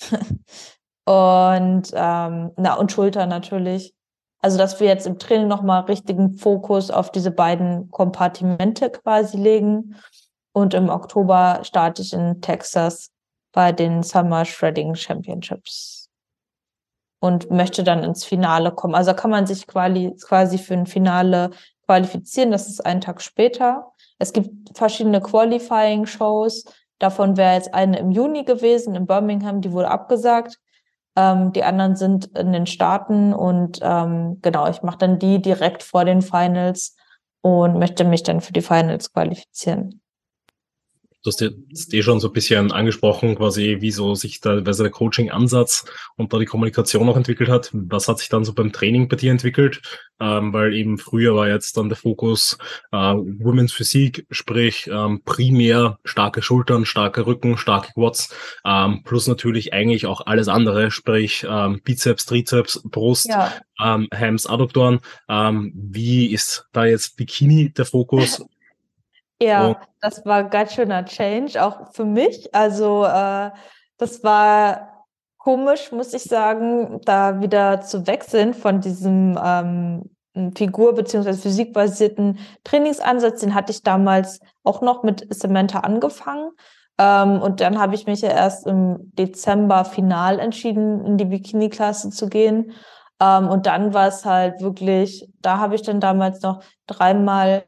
und 1.04 1.90
ähm, 1.92 2.52
na 2.56 2.74
und 2.78 2.92
Schulter 2.92 3.26
natürlich. 3.26 3.94
Also 4.40 4.58
dass 4.58 4.80
wir 4.80 4.86
jetzt 4.86 5.06
im 5.06 5.18
Training 5.18 5.48
nochmal 5.48 5.82
richtigen 5.82 6.38
Fokus 6.38 6.90
auf 6.90 7.10
diese 7.10 7.30
beiden 7.30 7.90
Kompartimente 7.90 8.90
quasi 8.90 9.36
legen. 9.36 9.96
Und 10.52 10.72
im 10.72 10.88
Oktober 10.88 11.60
starte 11.64 12.00
ich 12.00 12.14
in 12.14 12.40
Texas 12.40 13.10
bei 13.52 13.72
den 13.72 14.02
Summer 14.02 14.44
Shredding 14.44 14.94
Championships 14.94 16.05
und 17.20 17.50
möchte 17.50 17.82
dann 17.82 18.04
ins 18.04 18.24
Finale 18.24 18.72
kommen. 18.72 18.94
Also 18.94 19.14
kann 19.14 19.30
man 19.30 19.46
sich 19.46 19.66
quasi, 19.66 20.14
quasi 20.22 20.58
für 20.58 20.74
ein 20.74 20.86
Finale 20.86 21.50
qualifizieren. 21.86 22.50
Das 22.50 22.68
ist 22.68 22.84
einen 22.84 23.00
Tag 23.00 23.22
später. 23.22 23.92
Es 24.18 24.32
gibt 24.32 24.76
verschiedene 24.76 25.20
Qualifying-Shows. 25.20 26.64
Davon 26.98 27.36
wäre 27.36 27.54
jetzt 27.54 27.74
eine 27.74 27.98
im 27.98 28.10
Juni 28.10 28.44
gewesen 28.44 28.94
in 28.94 29.06
Birmingham, 29.06 29.60
die 29.60 29.72
wurde 29.72 29.90
abgesagt. 29.90 30.58
Ähm, 31.14 31.52
die 31.52 31.64
anderen 31.64 31.96
sind 31.96 32.26
in 32.36 32.52
den 32.52 32.66
Staaten 32.66 33.32
und 33.32 33.80
ähm, 33.82 34.38
genau, 34.42 34.68
ich 34.68 34.82
mache 34.82 34.98
dann 34.98 35.18
die 35.18 35.40
direkt 35.40 35.82
vor 35.82 36.04
den 36.04 36.22
Finals 36.22 36.96
und 37.42 37.78
möchte 37.78 38.04
mich 38.04 38.22
dann 38.22 38.40
für 38.40 38.52
die 38.52 38.62
Finals 38.62 39.12
qualifizieren. 39.12 40.00
Du 41.26 41.30
hast 41.30 41.40
jetzt 41.40 41.92
eh 41.92 42.02
schon 42.04 42.20
so 42.20 42.28
ein 42.28 42.32
bisschen 42.32 42.70
angesprochen, 42.70 43.34
quasi, 43.34 43.78
wieso 43.80 44.14
sich 44.14 44.40
da 44.40 44.60
der 44.60 44.90
Coaching-Ansatz 44.90 45.84
und 46.14 46.32
da 46.32 46.38
die 46.38 46.44
Kommunikation 46.44 47.08
auch 47.08 47.16
entwickelt 47.16 47.48
hat. 47.48 47.70
Was 47.72 48.06
hat 48.06 48.20
sich 48.20 48.28
dann 48.28 48.44
so 48.44 48.52
beim 48.52 48.70
Training 48.70 49.08
bei 49.08 49.16
dir 49.16 49.32
entwickelt? 49.32 49.82
Ähm, 50.20 50.52
weil 50.52 50.72
eben 50.72 50.98
früher 50.98 51.34
war 51.34 51.48
jetzt 51.48 51.76
dann 51.78 51.88
der 51.88 51.98
Fokus 51.98 52.58
äh, 52.92 52.96
Women's 52.96 53.72
Physik, 53.72 54.24
sprich 54.30 54.86
ähm, 54.86 55.22
primär 55.24 55.98
starke 56.04 56.42
Schultern, 56.42 56.86
starke 56.86 57.26
Rücken, 57.26 57.58
starke 57.58 57.92
Quads, 57.94 58.32
ähm, 58.64 59.02
plus 59.02 59.26
natürlich 59.26 59.72
eigentlich 59.72 60.06
auch 60.06 60.20
alles 60.26 60.46
andere, 60.46 60.92
sprich 60.92 61.44
ähm, 61.50 61.80
Bizeps, 61.82 62.26
Trizeps, 62.26 62.82
Brust, 62.84 63.26
ja. 63.26 63.52
ähm, 63.82 64.06
Hams, 64.14 64.46
Adduktoren. 64.46 65.00
Ähm, 65.28 65.72
wie 65.74 66.26
ist 66.26 66.66
da 66.72 66.84
jetzt 66.84 67.16
Bikini 67.16 67.72
der 67.72 67.84
Fokus? 67.84 68.46
Ja, 69.40 69.70
oh. 69.70 69.76
das 70.00 70.24
war 70.24 70.44
ganz 70.44 70.72
schöner 70.72 71.04
Change, 71.04 71.62
auch 71.62 71.92
für 71.92 72.04
mich. 72.04 72.54
Also 72.54 73.04
äh, 73.04 73.50
das 73.98 74.24
war 74.24 75.06
komisch, 75.38 75.92
muss 75.92 76.14
ich 76.14 76.24
sagen, 76.24 77.00
da 77.04 77.40
wieder 77.40 77.80
zu 77.80 78.06
wechseln 78.06 78.54
von 78.54 78.80
diesem 78.80 79.38
ähm, 79.42 80.10
Figur- 80.54 80.94
bzw. 80.94 81.34
physikbasierten 81.34 82.38
Trainingsansatz. 82.64 83.40
Den 83.40 83.54
hatte 83.54 83.72
ich 83.72 83.82
damals 83.82 84.40
auch 84.64 84.80
noch 84.82 85.02
mit 85.02 85.26
Samantha 85.34 85.80
angefangen. 85.80 86.50
Ähm, 86.98 87.40
und 87.42 87.60
dann 87.60 87.78
habe 87.78 87.94
ich 87.94 88.06
mich 88.06 88.22
ja 88.22 88.30
erst 88.30 88.66
im 88.66 89.12
Dezember 89.18 89.84
final 89.84 90.38
entschieden, 90.38 91.04
in 91.04 91.18
die 91.18 91.26
Bikini-Klasse 91.26 92.10
zu 92.10 92.28
gehen. 92.28 92.72
Ähm, 93.20 93.48
und 93.48 93.66
dann 93.66 93.94
war 93.94 94.08
es 94.08 94.24
halt 94.24 94.60
wirklich, 94.60 95.28
da 95.40 95.58
habe 95.58 95.74
ich 95.74 95.82
dann 95.82 96.00
damals 96.00 96.42
noch 96.42 96.62
dreimal 96.86 97.64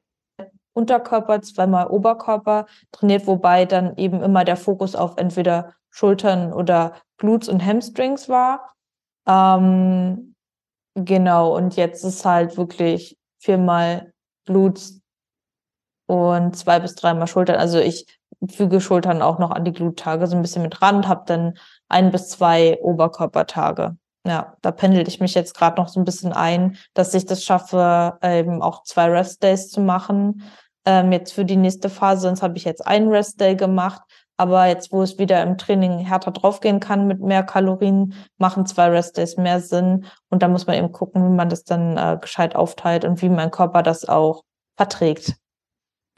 Unterkörper, 0.79 1.43
zweimal 1.43 1.89
Oberkörper 1.89 2.67
trainiert, 2.93 3.27
wobei 3.27 3.65
dann 3.65 3.97
eben 3.97 4.23
immer 4.23 4.45
der 4.45 4.57
Fokus 4.57 4.95
auf 4.95 5.17
entweder 5.17 5.75
Schultern 5.91 6.53
oder 6.53 6.95
Glutes 7.17 7.49
und 7.49 7.65
Hamstrings 7.65 8.29
war. 8.29 8.75
Ähm, 9.27 10.35
genau, 10.95 11.57
und 11.57 11.77
jetzt 11.77 12.05
ist 12.05 12.25
halt 12.25 12.57
wirklich 12.57 13.19
viermal 13.41 14.13
Glutes 14.47 15.01
und 16.07 16.57
zwei 16.57 16.79
bis 16.79 16.95
dreimal 16.95 17.27
Schultern. 17.27 17.57
Also 17.57 17.79
ich 17.79 18.07
füge 18.49 18.81
Schultern 18.81 19.21
auch 19.21 19.39
noch 19.39 19.51
an 19.51 19.65
die 19.65 19.73
Gluttage 19.73 20.27
so 20.27 20.37
ein 20.37 20.43
bisschen 20.43 20.63
mit 20.63 20.81
ran, 20.81 21.09
habe 21.09 21.25
dann 21.27 21.59
ein 21.89 22.13
bis 22.13 22.29
zwei 22.29 22.79
Oberkörpertage. 22.81 23.97
Ja, 24.27 24.57
da 24.61 24.73
pendel 24.73 25.09
ich 25.09 25.21
mich 25.21 25.35
jetzt 25.35 25.55
gerade 25.55 25.81
noch 25.81 25.89
so 25.89 25.99
ein 26.01 26.05
bisschen 26.05 26.33
ein, 26.33 26.77
dass 26.93 27.15
ich 27.15 27.25
das 27.25 27.45
schaffe, 27.45 28.19
eben 28.23 28.63
auch 28.63 28.83
zwei 28.83 29.11
Rest 29.11 29.43
Days 29.43 29.71
zu 29.71 29.81
machen. 29.81 30.43
Ähm, 30.89 31.13
jetzt 31.13 31.33
für 31.33 31.45
die 31.45 31.57
nächste 31.57 31.91
Phase, 31.91 32.23
sonst 32.23 32.43
habe 32.43 32.57
ich 32.57 32.65
jetzt 32.65 32.87
einen 32.87 33.11
Rest 33.11 33.39
Day 33.39 33.55
gemacht. 33.57 34.01
Aber 34.39 34.69
jetzt, 34.69 34.91
wo 34.91 35.03
es 35.03 35.19
wieder 35.19 35.43
im 35.43 35.59
Training 35.59 35.99
härter 35.99 36.31
draufgehen 36.31 36.81
kann 36.81 37.07
mit 37.07 37.21
mehr 37.21 37.43
Kalorien, 37.43 38.15
machen 38.39 38.65
zwei 38.65 38.89
Rest 38.89 39.19
Days 39.19 39.37
mehr 39.37 39.61
Sinn. 39.61 40.07
Und 40.31 40.43
da 40.43 40.49
muss 40.49 40.67
man 40.67 40.77
eben 40.77 40.93
gucken, 40.93 41.23
wie 41.27 41.37
man 41.37 41.51
das 41.51 41.65
dann 41.65 41.99
äh, 41.99 42.17
gescheit 42.19 42.57
aufteilt 42.57 43.05
und 43.05 43.21
wie 43.21 43.29
mein 43.29 43.51
Körper 43.51 43.83
das 43.83 44.09
auch 44.09 44.45
verträgt. 44.79 45.35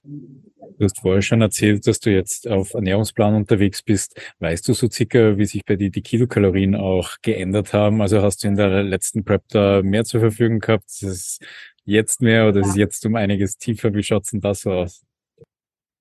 Du 0.05 0.85
hast 0.85 1.01
vorher 1.01 1.23
schon 1.23 1.41
erzählt, 1.41 1.87
dass 1.89 1.99
du 1.99 2.11
jetzt 2.11 2.49
auf 2.49 2.75
Ernährungsplan 2.75 3.35
unterwegs 3.35 3.83
bist. 3.83 4.21
Weißt 4.39 4.69
du 4.69 4.73
so 4.73 4.89
circa, 4.89 5.37
wie 5.37 5.47
sich 5.47 5.65
bei 5.65 5.75
dir 5.75 5.91
die 5.91 6.03
Kilokalorien 6.03 6.77
auch 6.77 7.17
geändert 7.23 7.73
haben? 7.73 8.01
Also 8.03 8.23
hast 8.23 8.45
du 8.45 8.49
in 8.49 8.55
der 8.55 8.85
letzten 8.85 9.25
Prep 9.25 9.43
da 9.49 9.83
mehr 9.83 10.05
zur 10.05 10.21
Verfügung 10.21 10.61
gehabt? 10.61 10.89
Es 11.03 11.41
jetzt 11.91 12.23
mehr 12.23 12.49
oder 12.49 12.61
ja. 12.61 12.67
ist 12.67 12.71
es 12.71 12.77
jetzt 12.77 13.07
um 13.07 13.17
einiges 13.17 13.59
tiefer? 13.59 13.93
Wie 13.93 14.03
schaut's 14.03 14.31
denn 14.31 14.41
das 14.41 14.61
so 14.61 14.73
aus? 14.73 15.03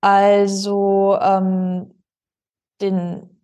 Also, 0.01 1.17
ähm, 1.21 1.93
den, 2.81 3.41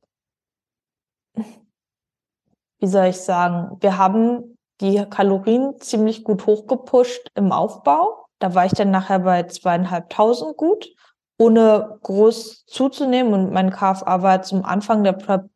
wie 2.80 2.88
soll 2.88 3.08
ich 3.08 3.18
sagen, 3.18 3.78
wir 3.82 3.98
haben 3.98 4.58
die 4.82 5.06
Kalorien 5.10 5.80
ziemlich 5.80 6.24
gut 6.24 6.46
hochgepusht 6.46 7.32
im 7.36 7.52
Aufbau. 7.52 8.26
Da 8.40 8.54
war 8.56 8.66
ich 8.66 8.74
dann 8.74 8.92
nachher 8.92 9.20
bei 9.20 9.44
zweieinhalbtausend 9.44 10.58
gut 10.58 10.94
ohne 11.38 12.00
groß 12.04 12.66
zuzunehmen. 12.66 13.34
Und 13.34 13.52
mein 13.52 13.72
KFA 13.72 14.22
war 14.22 14.42
zum 14.42 14.64
Anfang 14.64 15.04
der 15.04 15.14
Prep 15.14 15.50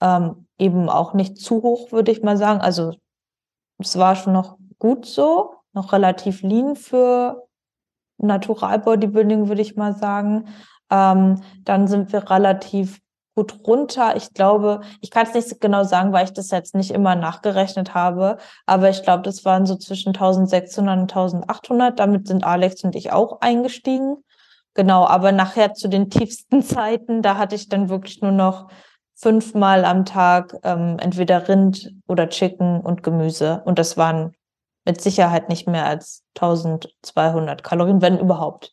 ähm, 0.00 0.46
eben 0.58 0.88
auch 0.88 1.14
nicht 1.14 1.38
zu 1.38 1.62
hoch, 1.62 1.92
würde 1.92 2.12
ich 2.12 2.22
mal 2.22 2.36
sagen. 2.36 2.60
Also 2.60 2.94
es 3.78 3.98
war 3.98 4.16
schon 4.16 4.32
noch 4.32 4.58
gut 4.78 5.06
so, 5.06 5.55
noch 5.76 5.92
relativ 5.92 6.42
lean 6.42 6.74
für 6.74 7.46
Natural 8.18 8.78
Bodybuilding, 8.80 9.48
würde 9.48 9.62
ich 9.62 9.76
mal 9.76 9.94
sagen. 9.94 10.48
Ähm, 10.90 11.40
dann 11.62 11.86
sind 11.86 12.12
wir 12.12 12.28
relativ 12.30 13.00
gut 13.36 13.60
runter. 13.66 14.16
Ich 14.16 14.32
glaube, 14.32 14.80
ich 15.00 15.10
kann 15.10 15.26
es 15.26 15.34
nicht 15.34 15.60
genau 15.60 15.84
sagen, 15.84 16.12
weil 16.12 16.24
ich 16.24 16.32
das 16.32 16.50
jetzt 16.50 16.74
nicht 16.74 16.90
immer 16.90 17.14
nachgerechnet 17.14 17.94
habe, 17.94 18.38
aber 18.64 18.88
ich 18.88 19.02
glaube, 19.02 19.22
das 19.22 19.44
waren 19.44 19.66
so 19.66 19.76
zwischen 19.76 20.08
1600 20.10 20.96
und 20.96 21.02
1800. 21.12 21.98
Damit 22.00 22.26
sind 22.26 22.44
Alex 22.44 22.82
und 22.82 22.96
ich 22.96 23.12
auch 23.12 23.40
eingestiegen. 23.42 24.16
Genau, 24.74 25.06
aber 25.06 25.32
nachher 25.32 25.74
zu 25.74 25.88
den 25.88 26.10
tiefsten 26.10 26.62
Zeiten, 26.62 27.22
da 27.22 27.36
hatte 27.36 27.54
ich 27.54 27.68
dann 27.68 27.90
wirklich 27.90 28.22
nur 28.22 28.32
noch 28.32 28.68
fünfmal 29.14 29.84
am 29.84 30.04
Tag 30.04 30.56
ähm, 30.62 30.96
entweder 31.00 31.48
Rind 31.48 31.94
oder 32.06 32.28
Chicken 32.28 32.80
und 32.80 33.02
Gemüse. 33.02 33.62
Und 33.64 33.78
das 33.78 33.96
waren 33.96 34.34
mit 34.86 35.00
Sicherheit 35.00 35.48
nicht 35.48 35.68
mehr 35.68 35.86
als 35.86 36.24
1200 36.36 37.62
Kalorien, 37.62 38.00
wenn 38.00 38.18
überhaupt. 38.18 38.72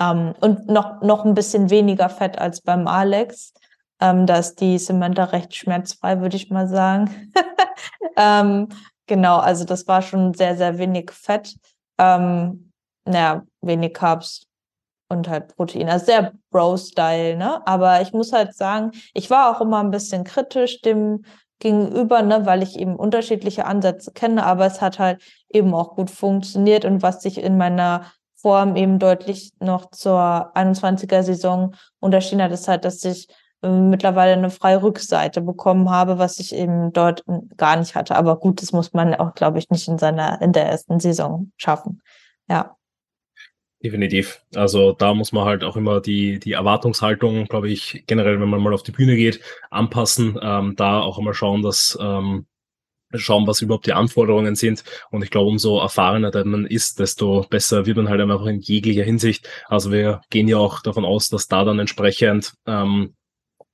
Ähm, 0.00 0.34
und 0.40 0.66
noch, 0.66 1.00
noch 1.02 1.24
ein 1.24 1.34
bisschen 1.34 1.70
weniger 1.70 2.08
Fett 2.08 2.38
als 2.38 2.60
beim 2.60 2.88
Alex. 2.88 3.52
Ähm, 4.00 4.26
da 4.26 4.38
ist 4.38 4.60
die 4.60 4.78
Samantha 4.78 5.24
recht 5.24 5.54
schmerzfrei, 5.54 6.20
würde 6.20 6.36
ich 6.36 6.50
mal 6.50 6.66
sagen. 6.68 7.32
ähm, 8.16 8.68
genau, 9.06 9.38
also 9.38 9.64
das 9.64 9.86
war 9.86 10.02
schon 10.02 10.34
sehr, 10.34 10.56
sehr 10.56 10.78
wenig 10.78 11.12
Fett. 11.12 11.56
Ähm, 11.98 12.72
naja, 13.04 13.46
wenig 13.60 13.94
Carbs, 13.94 14.46
und 15.08 15.28
halt 15.28 15.54
Protein. 15.56 15.88
Also 15.88 16.06
sehr 16.06 16.32
Bro-Style, 16.50 17.36
ne? 17.36 17.66
Aber 17.66 18.00
ich 18.00 18.12
muss 18.12 18.32
halt 18.32 18.54
sagen, 18.54 18.90
ich 19.14 19.30
war 19.30 19.54
auch 19.54 19.60
immer 19.60 19.80
ein 19.80 19.90
bisschen 19.90 20.24
kritisch 20.24 20.80
dem 20.82 21.24
gegenüber, 21.58 22.22
ne, 22.22 22.46
weil 22.46 22.62
ich 22.62 22.78
eben 22.78 22.96
unterschiedliche 22.96 23.66
Ansätze 23.66 24.12
kenne, 24.12 24.44
aber 24.44 24.66
es 24.66 24.80
hat 24.80 24.98
halt 24.98 25.22
eben 25.48 25.74
auch 25.74 25.94
gut 25.94 26.10
funktioniert 26.10 26.84
und 26.84 27.02
was 27.02 27.22
sich 27.22 27.38
in 27.38 27.56
meiner 27.56 28.06
Form 28.34 28.76
eben 28.76 28.98
deutlich 28.98 29.52
noch 29.60 29.90
zur 29.90 30.54
21er 30.54 31.22
Saison 31.22 31.74
unterschieden 32.00 32.42
hat, 32.42 32.52
ist 32.52 32.68
halt, 32.68 32.84
dass 32.84 33.02
ich 33.04 33.28
äh, 33.62 33.68
mittlerweile 33.68 34.34
eine 34.34 34.50
freie 34.50 34.82
Rückseite 34.82 35.40
bekommen 35.40 35.90
habe, 35.90 36.18
was 36.18 36.38
ich 36.38 36.54
eben 36.54 36.92
dort 36.92 37.24
gar 37.56 37.76
nicht 37.76 37.94
hatte. 37.94 38.14
Aber 38.16 38.38
gut, 38.38 38.62
das 38.62 38.72
muss 38.72 38.92
man 38.92 39.14
auch, 39.14 39.34
glaube 39.34 39.58
ich, 39.58 39.70
nicht 39.70 39.88
in 39.88 39.98
seiner, 39.98 40.40
in 40.42 40.52
der 40.52 40.66
ersten 40.66 41.00
Saison 41.00 41.52
schaffen. 41.56 42.02
Ja. 42.48 42.76
Definitiv. 43.86 44.42
Also 44.56 44.90
da 44.90 45.14
muss 45.14 45.30
man 45.30 45.44
halt 45.44 45.62
auch 45.62 45.76
immer 45.76 46.00
die, 46.00 46.40
die 46.40 46.54
Erwartungshaltung, 46.54 47.44
glaube 47.44 47.70
ich, 47.70 48.02
generell, 48.08 48.40
wenn 48.40 48.48
man 48.48 48.60
mal 48.60 48.74
auf 48.74 48.82
die 48.82 48.90
Bühne 48.90 49.14
geht, 49.14 49.38
anpassen. 49.70 50.36
Ähm, 50.42 50.74
da 50.74 50.98
auch 50.98 51.18
immer 51.18 51.34
schauen, 51.34 51.62
dass 51.62 51.96
ähm, 52.00 52.46
schauen, 53.14 53.46
was 53.46 53.62
überhaupt 53.62 53.86
die 53.86 53.92
Anforderungen 53.92 54.56
sind. 54.56 54.82
Und 55.12 55.22
ich 55.22 55.30
glaube, 55.30 55.50
umso 55.50 55.78
erfahrener 55.78 56.32
man 56.44 56.66
ist, 56.66 56.98
desto 56.98 57.46
besser 57.48 57.86
wird 57.86 57.96
man 57.96 58.08
halt 58.08 58.20
einfach 58.20 58.44
in 58.46 58.58
jeglicher 58.58 59.04
Hinsicht. 59.04 59.48
Also 59.68 59.92
wir 59.92 60.20
gehen 60.30 60.48
ja 60.48 60.56
auch 60.56 60.82
davon 60.82 61.04
aus, 61.04 61.28
dass 61.28 61.46
da 61.46 61.64
dann 61.64 61.78
entsprechend 61.78 62.54
ähm, 62.66 63.14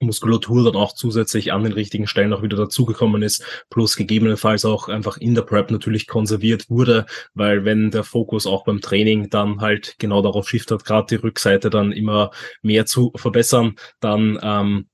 Muskulatur 0.03 0.65
dann 0.65 0.77
auch 0.77 0.95
zusätzlich 0.95 1.53
an 1.53 1.65
den 1.65 1.73
richtigen 1.73 2.07
Stellen 2.07 2.33
auch 2.33 2.43
wieder 2.43 2.57
dazugekommen 2.57 3.23
ist, 3.23 3.45
plus 3.71 3.97
gegebenenfalls 3.97 4.65
auch 4.65 4.89
einfach 4.89 5.17
in 5.17 5.35
der 5.35 5.43
Prep 5.43 5.71
natürlich 5.71 6.07
konserviert 6.07 6.69
wurde, 6.69 7.07
weil 7.35 7.65
wenn 7.65 7.91
der 7.91 8.05
Fokus 8.05 8.47
auch 8.47 8.65
beim 8.65 8.81
Training 8.81 9.31
dann 9.31 9.61
halt 9.61 9.97
genau 9.99 10.23
darauf 10.23 10.49
shiftet, 10.49 10.85
gerade 10.85 11.07
die 11.11 11.23
Rückseite 11.23 11.71
dann 11.71 11.93
immer 11.93 12.31
mehr 12.63 12.87
zu 12.87 13.13
verbessern, 13.17 13.77
dann 14.01 14.39
ähm, 14.43 14.87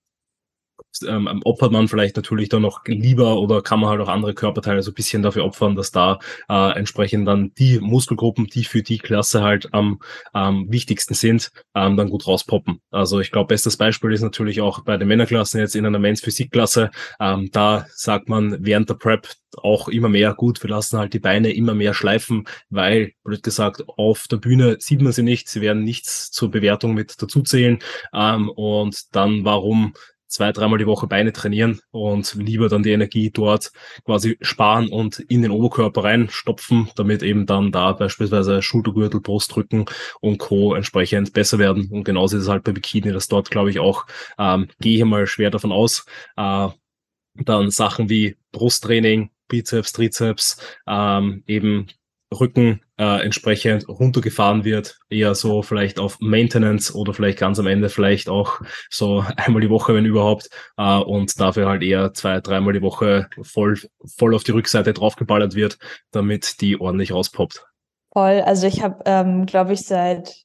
ähm, 1.07 1.41
opfert 1.45 1.73
man 1.73 1.89
vielleicht 1.89 2.17
natürlich 2.17 2.49
dann 2.49 2.63
noch 2.63 2.85
lieber 2.87 3.39
oder 3.39 3.63
kann 3.63 3.81
man 3.81 3.91
halt 3.91 4.01
auch 4.01 4.09
andere 4.09 4.35
Körperteile 4.35 4.83
so 4.83 4.91
ein 4.91 4.95
bisschen 4.95 5.23
dafür 5.23 5.45
opfern, 5.45 5.77
dass 5.77 5.91
da 5.91 6.19
äh, 6.49 6.77
entsprechend 6.77 7.27
dann 7.29 7.53
die 7.59 7.79
Muskelgruppen, 7.79 8.47
die 8.47 8.65
für 8.65 8.83
die 8.83 8.99
Klasse 8.99 9.43
halt 9.43 9.73
am 9.73 10.01
ähm, 10.35 10.67
wichtigsten 10.69 11.15
sind, 11.15 11.51
ähm, 11.75 11.97
dann 11.97 12.11
gut 12.11 12.27
rauspoppen. 12.27 12.81
Also 12.91 13.21
ich 13.21 13.31
glaube, 13.31 13.49
bestes 13.49 13.77
Beispiel 13.77 14.13
ist 14.13 14.23
natürlich 14.23 14.61
auch 14.61 14.85
bei 14.85 14.97
den 14.97 15.09
Männerklassen 15.09 15.61
jetzt 15.61 15.77
in 15.77 15.87
einer 15.87 15.99
Men's. 15.99 16.23
Ähm, 17.21 17.49
da 17.53 17.87
sagt 17.95 18.29
man 18.29 18.59
während 18.61 18.89
der 18.91 18.95
Prep 18.95 19.29
auch 19.57 19.89
immer 19.89 20.09
mehr, 20.09 20.35
gut, 20.35 20.63
wir 20.63 20.71
lassen 20.71 20.99
halt 20.99 21.15
die 21.15 21.19
Beine 21.19 21.53
immer 21.53 21.75
mehr 21.75 21.95
schleifen, 21.95 22.47
weil, 22.71 23.13
blöd 23.25 23.43
gesagt, 23.43 23.85
auf 23.87 24.27
der 24.29 24.37
Bühne 24.37 24.77
sieht 24.79 25.01
man 25.01 25.13
sie 25.13 25.23
nicht, 25.23 25.49
sie 25.49 25.61
werden 25.61 25.85
nichts 25.85 26.31
zur 26.31 26.51
Bewertung 26.51 26.95
mit 26.95 27.21
dazuzählen. 27.21 27.79
Ähm, 28.13 28.51
und 28.51 29.15
dann 29.15 29.45
warum 29.45 29.95
zwei, 30.29 30.53
dreimal 30.53 30.79
die 30.79 30.87
Woche 30.87 31.07
Beine 31.07 31.33
trainieren 31.33 31.81
und 31.91 32.35
lieber 32.35 32.69
dann 32.69 32.83
die 32.83 32.93
Energie 32.93 33.31
dort 33.31 33.73
quasi 34.05 34.39
sparen 34.41 34.89
und 34.89 35.19
in 35.19 35.43
den 35.43 35.51
Oberkörper 35.51 36.05
reinstopfen, 36.05 36.91
damit 36.97 37.23
eben 37.23 37.47
dann 37.47 37.73
da 37.73 37.93
beispielsweise 37.93 38.63
Schultergürtel, 38.63 39.21
Brustrücken 39.21 39.87
und 40.21 40.39
Co. 40.39 40.75
entsprechend 40.75 41.33
besser 41.33 41.59
werden. 41.59 41.89
Und 41.91 42.05
genauso 42.05 42.37
ist 42.37 42.45
es 42.45 42.49
halt 42.49 42.65
bei 42.65 42.73
Bikini, 42.73 43.13
dass 43.13 43.29
dort, 43.29 43.51
glaube 43.51 43.71
ich, 43.71 43.81
auch, 43.81 44.07
ähm, 44.39 44.69
gehe 44.81 44.99
ich 44.99 45.05
mal 45.05 45.27
schwer 45.27 45.51
davon 45.51 45.73
aus, 45.73 46.05
äh, 46.37 46.69
dann 47.35 47.71
Sachen 47.71 48.11
wie 48.11 48.37
Brusttraining, 48.53 49.31
Bizeps, 49.49 49.93
Trizeps, 49.93 50.61
ähm, 50.87 51.43
eben 51.47 51.87
Rücken 52.33 52.83
äh, 52.99 53.25
entsprechend 53.25 53.89
runtergefahren 53.89 54.65
wird, 54.65 54.99
eher 55.09 55.35
so 55.35 55.63
vielleicht 55.63 55.99
auf 55.99 56.19
Maintenance 56.21 56.95
oder 56.95 57.15
vielleicht 57.15 57.39
ganz 57.39 57.59
am 57.59 57.67
Ende 57.67 57.89
vielleicht 57.89 58.29
auch 58.29 58.61
so 58.91 59.25
einmal 59.37 59.63
die 59.63 59.71
Woche, 59.71 59.95
wenn 59.95 60.05
überhaupt, 60.05 60.51
äh, 60.77 60.99
und 60.99 61.41
dafür 61.41 61.69
halt 61.69 61.83
eher 61.83 62.13
zwei, 62.15 62.41
dreimal 62.41 62.75
die 62.75 62.83
Woche 62.83 63.29
voll, 63.43 63.79
voll 64.17 64.35
auf 64.35 64.45
die 64.45 64.53
Rückseite 64.53 64.93
draufgeballert 64.93 65.55
wird, 65.55 65.79
damit 66.11 66.61
die 66.61 66.81
ordentlich 66.81 67.13
rauspoppt. 67.13 67.67
Voll, 68.13 68.43
also 68.43 68.67
ich 68.67 68.83
habe, 68.83 69.03
ähm, 69.07 69.47
glaube 69.47 69.73
ich, 69.73 69.83
seit 69.83 70.45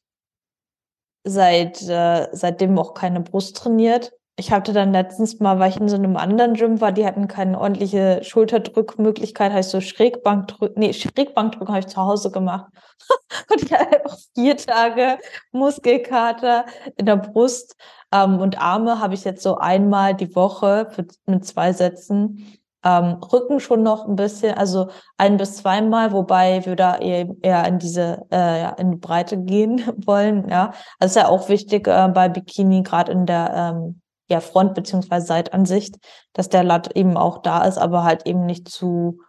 seit 1.26 1.82
äh, 1.82 2.28
seitdem 2.34 2.78
auch 2.78 2.94
keine 2.94 3.22
Brust 3.22 3.56
trainiert 3.56 4.12
ich 4.36 4.52
hatte 4.52 4.74
dann 4.74 4.92
letztens 4.92 5.40
mal, 5.40 5.60
weil 5.60 5.70
ich 5.70 5.80
in 5.80 5.88
so 5.88 5.96
einem 5.96 6.18
anderen 6.18 6.56
Gym 6.56 6.82
war, 6.82 6.92
die 6.92 7.06
hatten 7.06 7.28
keine 7.28 7.60
ordentliche 7.60 8.24
Schulterdrückmöglichkeit, 8.24 9.52
heißt 9.52 9.70
so 9.70 9.80
Schrägbankdrücken, 9.80 10.80
nee, 10.80 10.94
Schrägbankdrücken 10.94 11.70
habe 11.70 11.82
ich 11.82 11.88
zu 11.88 11.98
Hause 11.98 12.32
gemacht. 12.32 12.72
und 13.52 13.62
ich 13.62 13.72
hatte 13.72 13.92
einfach 13.92 14.18
vier 14.34 14.58
Tage 14.58 15.20
Muskelkater 15.52 16.66
in 16.98 17.06
der 17.06 17.18
Brust 17.18 17.76
ähm, 18.12 18.40
und 18.40 18.60
Arme 18.60 19.00
habe 19.00 19.14
ich 19.14 19.24
jetzt 19.24 19.44
so 19.44 19.58
einmal 19.58 20.16
die 20.16 20.36
Woche 20.36 20.88
für, 20.90 21.06
mit 21.28 21.46
zwei 21.46 21.72
Sätzen. 21.72 22.58
Ähm, 22.84 23.20
Rücken 23.32 23.60
schon 23.60 23.84
noch 23.84 24.08
ein 24.08 24.16
bisschen, 24.16 24.58
also 24.58 24.90
ein 25.18 25.38
bis 25.38 25.58
zweimal, 25.58 26.12
wobei 26.12 26.66
wir 26.66 26.76
da 26.76 26.98
eher, 26.98 27.30
eher 27.42 27.66
in 27.68 27.78
diese, 27.78 28.26
äh, 28.32 28.62
ja, 28.62 28.70
in 28.72 28.92
die 28.92 28.98
Breite 28.98 29.38
gehen 29.38 29.84
wollen, 30.06 30.50
ja. 30.50 30.74
Das 31.00 31.12
ist 31.12 31.18
ja 31.18 31.28
auch 31.28 31.50
wichtig 31.50 31.88
äh, 31.88 32.10
bei 32.10 32.30
Bikini, 32.30 32.82
gerade 32.82 33.12
in 33.12 33.26
der 33.28 33.76
ähm, 33.76 34.02
ja, 34.30 34.40
Front- 34.40 34.76
beziehungsweise 34.76 35.28
Seitansicht, 35.28 35.98
dass 36.34 36.50
der 36.50 36.64
Latt 36.64 36.96
eben 36.96 37.18
auch 37.18 37.42
da 37.42 37.66
ist, 37.66 37.78
aber 37.78 38.04
halt 38.04 38.26
eben 38.26 38.46
nicht 38.46 38.70
zu 38.70 39.20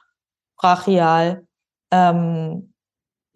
brachial. 0.57 1.47
Ähm, 1.91 2.75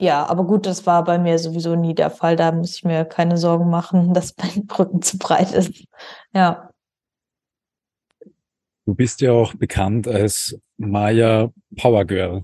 ja, 0.00 0.24
aber 0.26 0.44
gut, 0.44 0.66
das 0.66 0.86
war 0.86 1.02
bei 1.04 1.18
mir 1.18 1.38
sowieso 1.38 1.74
nie 1.74 1.94
der 1.94 2.10
Fall. 2.10 2.36
Da 2.36 2.52
muss 2.52 2.76
ich 2.76 2.84
mir 2.84 3.04
keine 3.04 3.36
Sorgen 3.36 3.68
machen, 3.68 4.14
dass 4.14 4.34
mein 4.36 4.68
Rücken 4.78 5.02
zu 5.02 5.18
breit 5.18 5.52
ist. 5.52 5.84
Ja. 6.32 6.70
Du 8.86 8.94
bist 8.94 9.20
ja 9.20 9.32
auch 9.32 9.54
bekannt 9.54 10.08
als 10.08 10.58
Maya 10.78 11.50
Power 11.76 12.04
Girl. 12.04 12.42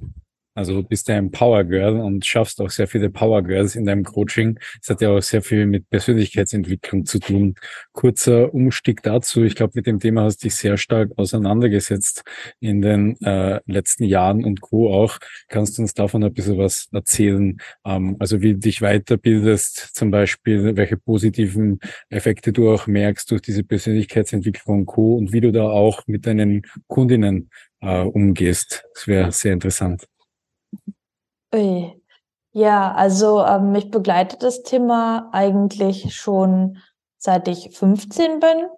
Also 0.54 0.80
du 0.80 0.88
bist 0.88 1.08
ja 1.08 1.16
ein 1.16 1.30
Power 1.30 1.64
Girl 1.64 2.00
und 2.00 2.24
schaffst 2.24 2.60
auch 2.60 2.70
sehr 2.70 2.86
viele 2.86 3.10
Power 3.10 3.42
Girls 3.42 3.74
in 3.74 3.84
deinem 3.86 4.04
Coaching. 4.04 4.58
Es 4.80 4.88
hat 4.88 5.00
ja 5.00 5.10
auch 5.10 5.20
sehr 5.20 5.42
viel 5.42 5.66
mit 5.66 5.90
Persönlichkeitsentwicklung 5.90 7.06
zu 7.06 7.18
tun. 7.18 7.56
Kurzer 7.92 8.54
Umstieg 8.54 9.02
dazu. 9.02 9.42
Ich 9.42 9.56
glaube, 9.56 9.72
mit 9.74 9.86
dem 9.86 9.98
Thema 9.98 10.22
hast 10.22 10.42
du 10.42 10.46
dich 10.46 10.54
sehr 10.54 10.76
stark 10.76 11.10
auseinandergesetzt 11.16 12.22
in 12.60 12.82
den 12.82 13.20
äh, 13.22 13.60
letzten 13.66 14.04
Jahren 14.04 14.44
und 14.44 14.60
Co. 14.60 14.92
auch. 14.94 15.18
Kannst 15.48 15.78
du 15.78 15.82
uns 15.82 15.94
davon 15.94 16.22
ein 16.22 16.32
bisschen 16.32 16.58
was 16.58 16.88
erzählen? 16.92 17.58
Ähm, 17.84 18.16
also 18.20 18.40
wie 18.40 18.52
du 18.52 18.60
dich 18.60 18.80
weiterbildest, 18.80 19.94
zum 19.94 20.10
Beispiel, 20.10 20.76
welche 20.76 20.96
positiven 20.96 21.80
Effekte 22.10 22.52
du 22.52 22.70
auch 22.72 22.86
merkst 22.86 23.30
durch 23.30 23.42
diese 23.42 23.64
Persönlichkeitsentwicklung 23.64 24.80
und 24.80 24.86
Co. 24.86 25.16
und 25.16 25.32
wie 25.32 25.40
du 25.40 25.50
da 25.50 25.64
auch 25.64 26.02
mit 26.06 26.26
deinen 26.26 26.62
Kundinnen 26.86 27.50
äh, 27.80 28.02
umgehst. 28.02 28.84
Das 28.94 29.06
wäre 29.06 29.32
sehr 29.32 29.52
interessant. 29.52 30.06
Ui. 31.54 32.02
Ja, 32.52 32.92
also 32.92 33.44
ähm, 33.44 33.70
mich 33.72 33.90
begleitet 33.90 34.42
das 34.42 34.62
Thema 34.62 35.28
eigentlich 35.32 36.14
schon 36.16 36.78
seit 37.16 37.46
ich 37.48 37.76
15 37.76 38.40
bin. 38.40 38.68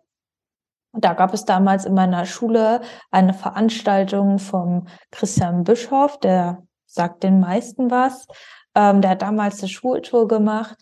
Da 0.93 1.15
gab 1.15 1.33
es 1.33 1.45
damals 1.47 1.87
in 1.87 1.95
meiner 1.95 2.27
Schule 2.27 2.83
eine 3.11 3.35
Veranstaltung 3.35 4.39
vom 4.39 4.89
Christian 5.11 5.65
Bischof, 5.65 6.19
der 6.21 6.67
sagt 6.87 7.23
den 7.23 7.41
meisten 7.41 7.91
was. 7.91 8.27
Ähm, 8.75 9.01
der 9.01 9.13
hat 9.13 9.23
damals 9.23 9.61
eine 9.61 9.69
Schultour 9.69 10.29
gemacht 10.29 10.77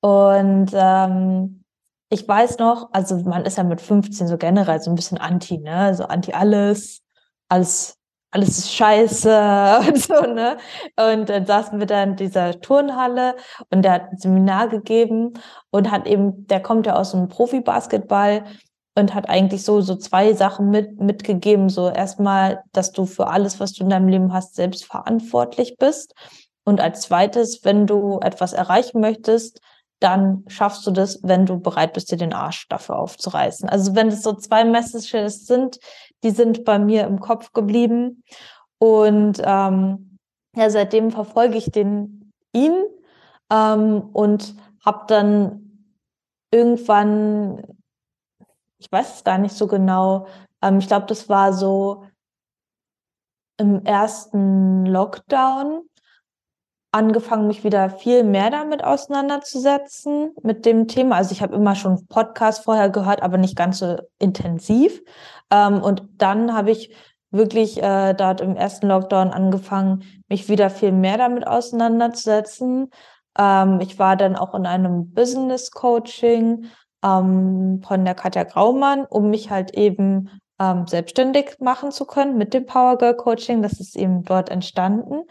und 0.00 0.70
ähm, 0.72 1.64
ich 2.10 2.26
weiß 2.26 2.58
noch, 2.58 2.90
also 2.92 3.16
man 3.18 3.44
ist 3.44 3.58
ja 3.58 3.64
mit 3.64 3.80
15 3.80 4.28
so 4.28 4.38
generell 4.38 4.80
so 4.80 4.90
ein 4.90 4.94
bisschen 4.94 5.18
anti, 5.18 5.58
ne, 5.58 5.94
so 5.94 6.04
anti 6.04 6.32
alles, 6.32 7.02
alles 7.48 7.98
alles 8.34 8.58
ist 8.58 8.74
scheiße 8.74 9.78
und 9.88 9.98
so, 9.98 10.20
ne? 10.22 10.56
Und 10.96 11.28
dann 11.28 11.46
saßen 11.46 11.78
wir 11.78 11.86
da 11.86 12.02
in 12.02 12.16
dieser 12.16 12.60
Turnhalle 12.60 13.36
und 13.70 13.82
der 13.82 13.92
hat 13.92 14.10
ein 14.10 14.18
Seminar 14.18 14.68
gegeben 14.68 15.34
und 15.70 15.90
hat 15.90 16.06
eben, 16.06 16.46
der 16.48 16.60
kommt 16.60 16.86
ja 16.86 16.96
aus 16.96 17.12
dem 17.12 17.28
Profi-Basketball 17.28 18.44
und 18.96 19.14
hat 19.14 19.28
eigentlich 19.28 19.64
so, 19.64 19.80
so 19.80 19.94
zwei 19.94 20.32
Sachen 20.32 20.70
mit, 20.70 21.00
mitgegeben. 21.00 21.68
So 21.68 21.88
erstmal, 21.88 22.62
dass 22.72 22.90
du 22.92 23.06
für 23.06 23.28
alles, 23.28 23.60
was 23.60 23.72
du 23.72 23.84
in 23.84 23.90
deinem 23.90 24.08
Leben 24.08 24.32
hast, 24.32 24.56
selbst 24.56 24.84
verantwortlich 24.84 25.76
bist. 25.78 26.14
Und 26.64 26.80
als 26.80 27.02
zweites, 27.02 27.64
wenn 27.64 27.86
du 27.86 28.18
etwas 28.20 28.52
erreichen 28.52 29.00
möchtest, 29.00 29.60
dann 30.00 30.44
schaffst 30.48 30.86
du 30.86 30.90
das, 30.90 31.20
wenn 31.22 31.46
du 31.46 31.60
bereit 31.60 31.92
bist, 31.92 32.10
dir 32.10 32.18
den 32.18 32.32
Arsch 32.32 32.68
dafür 32.68 32.98
aufzureißen. 32.98 33.68
Also 33.68 33.94
wenn 33.94 34.08
es 34.08 34.22
so 34.22 34.32
zwei 34.32 34.64
Messages 34.64 35.46
sind, 35.46 35.78
die 36.24 36.30
sind 36.30 36.64
bei 36.64 36.78
mir 36.78 37.06
im 37.06 37.20
Kopf 37.20 37.52
geblieben. 37.52 38.24
Und 38.78 39.40
ähm, 39.44 40.18
ja, 40.56 40.70
seitdem 40.70 41.10
verfolge 41.10 41.56
ich 41.56 41.70
den 41.70 42.32
ihn 42.52 42.84
ähm, 43.50 44.08
und 44.12 44.56
habe 44.84 45.04
dann 45.06 45.88
irgendwann, 46.50 47.62
ich 48.78 48.90
weiß 48.90 49.16
es 49.16 49.24
gar 49.24 49.38
nicht 49.38 49.54
so 49.54 49.66
genau, 49.66 50.26
ähm, 50.62 50.78
ich 50.78 50.88
glaube, 50.88 51.06
das 51.06 51.28
war 51.28 51.52
so 51.52 52.06
im 53.56 53.84
ersten 53.84 54.86
Lockdown 54.86 55.88
angefangen, 56.94 57.48
mich 57.48 57.64
wieder 57.64 57.90
viel 57.90 58.22
mehr 58.22 58.50
damit 58.50 58.84
auseinanderzusetzen, 58.84 60.32
mit 60.42 60.64
dem 60.64 60.86
Thema. 60.86 61.16
Also 61.16 61.32
ich 61.32 61.42
habe 61.42 61.56
immer 61.56 61.74
schon 61.74 62.06
Podcasts 62.06 62.64
vorher 62.64 62.88
gehört, 62.88 63.20
aber 63.20 63.36
nicht 63.36 63.56
ganz 63.56 63.80
so 63.80 63.96
intensiv. 64.18 65.02
Ähm, 65.50 65.82
und 65.82 66.04
dann 66.18 66.54
habe 66.54 66.70
ich 66.70 66.94
wirklich 67.32 67.82
äh, 67.82 68.14
dort 68.14 68.40
im 68.40 68.54
ersten 68.54 68.86
Lockdown 68.86 69.30
angefangen, 69.30 70.04
mich 70.28 70.48
wieder 70.48 70.70
viel 70.70 70.92
mehr 70.92 71.18
damit 71.18 71.46
auseinanderzusetzen. 71.48 72.90
Ähm, 73.36 73.80
ich 73.80 73.98
war 73.98 74.14
dann 74.16 74.36
auch 74.36 74.54
in 74.54 74.64
einem 74.64 75.12
Business 75.12 75.72
Coaching 75.72 76.66
ähm, 77.04 77.82
von 77.84 78.04
der 78.04 78.14
Katja 78.14 78.44
Graumann, 78.44 79.04
um 79.04 79.30
mich 79.30 79.50
halt 79.50 79.74
eben 79.74 80.30
ähm, 80.60 80.86
selbstständig 80.86 81.56
machen 81.58 81.90
zu 81.90 82.04
können 82.04 82.38
mit 82.38 82.54
dem 82.54 82.66
Power 82.66 82.96
Girl 82.98 83.16
Coaching. 83.16 83.62
Das 83.62 83.80
ist 83.80 83.96
eben 83.96 84.22
dort 84.22 84.48
entstanden. 84.48 85.24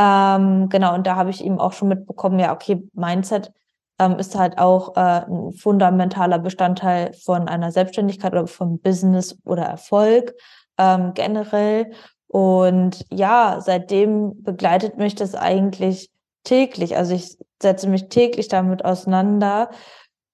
Ähm, 0.00 0.68
genau, 0.68 0.94
und 0.94 1.08
da 1.08 1.16
habe 1.16 1.30
ich 1.30 1.44
eben 1.44 1.58
auch 1.58 1.72
schon 1.72 1.88
mitbekommen, 1.88 2.38
ja, 2.38 2.52
okay, 2.52 2.88
Mindset 2.92 3.52
ähm, 3.98 4.16
ist 4.18 4.36
halt 4.38 4.56
auch 4.56 4.96
äh, 4.96 5.24
ein 5.26 5.52
fundamentaler 5.52 6.38
Bestandteil 6.38 7.12
von 7.14 7.48
einer 7.48 7.72
Selbstständigkeit 7.72 8.32
oder 8.32 8.46
von 8.46 8.78
Business 8.78 9.36
oder 9.44 9.64
Erfolg 9.64 10.34
ähm, 10.78 11.14
generell. 11.14 11.90
Und 12.28 13.06
ja, 13.10 13.58
seitdem 13.60 14.40
begleitet 14.44 14.98
mich 14.98 15.16
das 15.16 15.34
eigentlich 15.34 16.10
täglich. 16.44 16.96
Also 16.96 17.14
ich 17.14 17.36
setze 17.60 17.88
mich 17.88 18.08
täglich 18.08 18.46
damit 18.46 18.84
auseinander. 18.84 19.70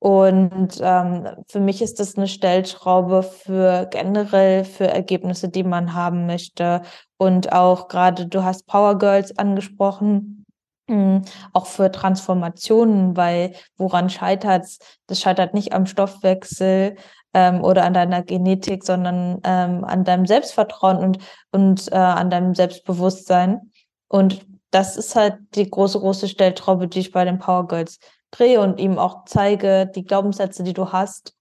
Und 0.04 0.80
ähm, 0.82 1.26
für 1.48 1.60
mich 1.60 1.80
ist 1.80 1.98
das 1.98 2.18
eine 2.18 2.28
Stellschraube 2.28 3.22
für 3.22 3.86
generell 3.90 4.66
für 4.66 4.86
Ergebnisse, 4.86 5.48
die 5.48 5.64
man 5.64 5.94
haben 5.94 6.26
möchte. 6.26 6.82
Und 7.16 7.54
auch 7.54 7.88
gerade, 7.88 8.26
du 8.26 8.44
hast 8.44 8.66
Power 8.66 8.98
Girls 8.98 9.38
angesprochen, 9.38 10.44
mh, 10.88 10.94
hm, 10.94 11.22
auch 11.54 11.64
für 11.64 11.90
Transformationen, 11.90 13.16
weil 13.16 13.54
woran 13.78 14.10
scheitert's? 14.10 14.78
Das 15.06 15.22
scheitert 15.22 15.54
nicht 15.54 15.72
am 15.72 15.86
Stoffwechsel 15.86 16.96
ähm, 17.32 17.64
oder 17.64 17.84
an 17.84 17.94
deiner 17.94 18.22
Genetik, 18.22 18.84
sondern 18.84 19.40
ähm, 19.42 19.84
an 19.84 20.04
deinem 20.04 20.26
Selbstvertrauen 20.26 20.98
und, 20.98 21.18
und 21.50 21.90
äh, 21.90 21.94
an 21.94 22.28
deinem 22.28 22.54
Selbstbewusstsein. 22.54 23.72
Und 24.08 24.44
das 24.70 24.98
ist 24.98 25.16
halt 25.16 25.38
die 25.54 25.70
große, 25.70 25.98
große 25.98 26.28
Stellschraube, 26.28 26.88
die 26.88 27.00
ich 27.00 27.10
bei 27.10 27.24
den 27.24 27.38
Power 27.38 27.66
Girls 27.66 27.98
drehe 28.36 28.60
und 28.60 28.80
ihm 28.80 28.98
auch 28.98 29.24
zeige, 29.26 29.90
die 29.94 30.04
Glaubenssätze, 30.04 30.62
die 30.62 30.72
du 30.72 30.92
hast, 30.92 31.34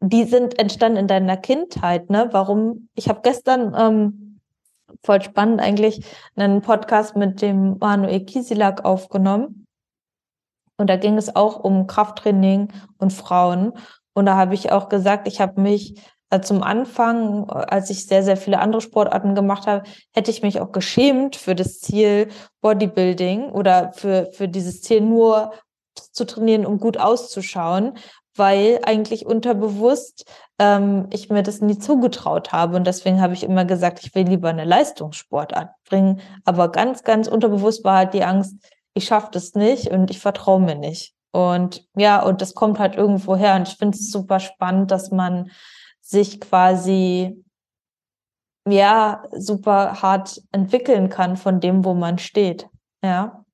die 0.00 0.24
sind 0.24 0.58
entstanden 0.58 0.98
in 0.98 1.08
deiner 1.08 1.36
Kindheit, 1.36 2.10
ne? 2.10 2.28
Warum? 2.32 2.88
Ich 2.94 3.08
habe 3.08 3.20
gestern 3.22 3.74
ähm, 3.76 4.40
voll 5.04 5.22
spannend 5.22 5.60
eigentlich 5.60 6.04
einen 6.36 6.60
Podcast 6.60 7.16
mit 7.16 7.40
dem 7.42 7.78
Manuel 7.78 8.24
Kiesilak 8.24 8.84
aufgenommen. 8.84 9.66
Und 10.78 10.90
da 10.90 10.96
ging 10.96 11.16
es 11.16 11.34
auch 11.34 11.60
um 11.60 11.86
Krafttraining 11.86 12.72
und 12.98 13.12
Frauen. 13.12 13.72
Und 14.12 14.26
da 14.26 14.36
habe 14.36 14.54
ich 14.54 14.72
auch 14.72 14.88
gesagt, 14.88 15.26
ich 15.26 15.40
habe 15.40 15.60
mich 15.60 15.98
äh, 16.30 16.40
zum 16.40 16.62
Anfang, 16.62 17.48
als 17.48 17.88
ich 17.88 18.06
sehr, 18.06 18.22
sehr 18.22 18.36
viele 18.36 18.58
andere 18.58 18.82
Sportarten 18.82 19.34
gemacht 19.34 19.66
habe, 19.66 19.84
hätte 20.12 20.30
ich 20.30 20.42
mich 20.42 20.60
auch 20.60 20.72
geschämt 20.72 21.36
für 21.36 21.54
das 21.54 21.78
Ziel 21.80 22.28
Bodybuilding 22.60 23.50
oder 23.50 23.92
für, 23.94 24.26
für 24.32 24.48
dieses 24.48 24.82
Ziel 24.82 25.00
nur 25.00 25.52
zu 25.98 26.24
trainieren, 26.24 26.66
um 26.66 26.78
gut 26.78 26.98
auszuschauen, 26.98 27.98
weil 28.34 28.80
eigentlich 28.84 29.26
unterbewusst 29.26 30.24
ähm, 30.58 31.08
ich 31.12 31.30
mir 31.30 31.42
das 31.42 31.60
nie 31.60 31.78
zugetraut 31.78 32.52
habe. 32.52 32.76
Und 32.76 32.86
deswegen 32.86 33.20
habe 33.20 33.34
ich 33.34 33.42
immer 33.42 33.64
gesagt, 33.64 34.04
ich 34.04 34.14
will 34.14 34.26
lieber 34.26 34.48
eine 34.48 34.64
Leistungssportart 34.64 35.70
bringen. 35.88 36.20
Aber 36.44 36.70
ganz, 36.70 37.02
ganz 37.02 37.28
unterbewusst 37.28 37.84
war 37.84 37.96
halt 37.96 38.14
die 38.14 38.24
Angst, 38.24 38.54
ich 38.94 39.06
schaffe 39.06 39.28
das 39.32 39.54
nicht 39.54 39.90
und 39.90 40.10
ich 40.10 40.20
vertraue 40.20 40.60
mir 40.60 40.74
nicht. 40.74 41.14
Und 41.32 41.86
ja, 41.96 42.22
und 42.22 42.40
das 42.40 42.54
kommt 42.54 42.78
halt 42.78 42.94
irgendwo 42.94 43.36
her. 43.36 43.56
Und 43.56 43.68
ich 43.68 43.76
finde 43.76 43.96
es 43.96 44.10
super 44.10 44.40
spannend, 44.40 44.90
dass 44.90 45.10
man 45.10 45.50
sich 46.00 46.40
quasi 46.40 47.44
ja 48.68 49.22
super 49.32 50.02
hart 50.02 50.42
entwickeln 50.52 51.08
kann 51.08 51.36
von 51.36 51.60
dem, 51.60 51.84
wo 51.84 51.94
man 51.94 52.18
steht. 52.18 52.68
Ja. 53.02 53.44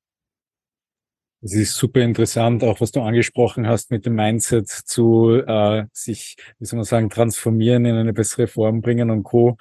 Es 1.45 1.55
ist 1.55 1.75
super 1.75 2.01
interessant, 2.03 2.63
auch 2.63 2.81
was 2.81 2.93
du 2.93 3.01
angesprochen 3.01 3.67
hast 3.67 3.91
mit 3.91 4.07
dem 4.07 4.15
Mindset 4.15 4.69
zu 4.69 5.43
äh, 5.45 5.87
sich, 5.93 6.37
wie 6.61 6.67
soll 6.67 6.77
man 6.77 6.85
sagen, 6.85 7.11
transformieren, 7.11 7.85
in 7.85 7.97
eine 7.97 8.13
bessere 8.13 8.47
Form 8.47 8.81
bringen 8.81 9.11
und 9.11 9.25
Co. 9.25 9.57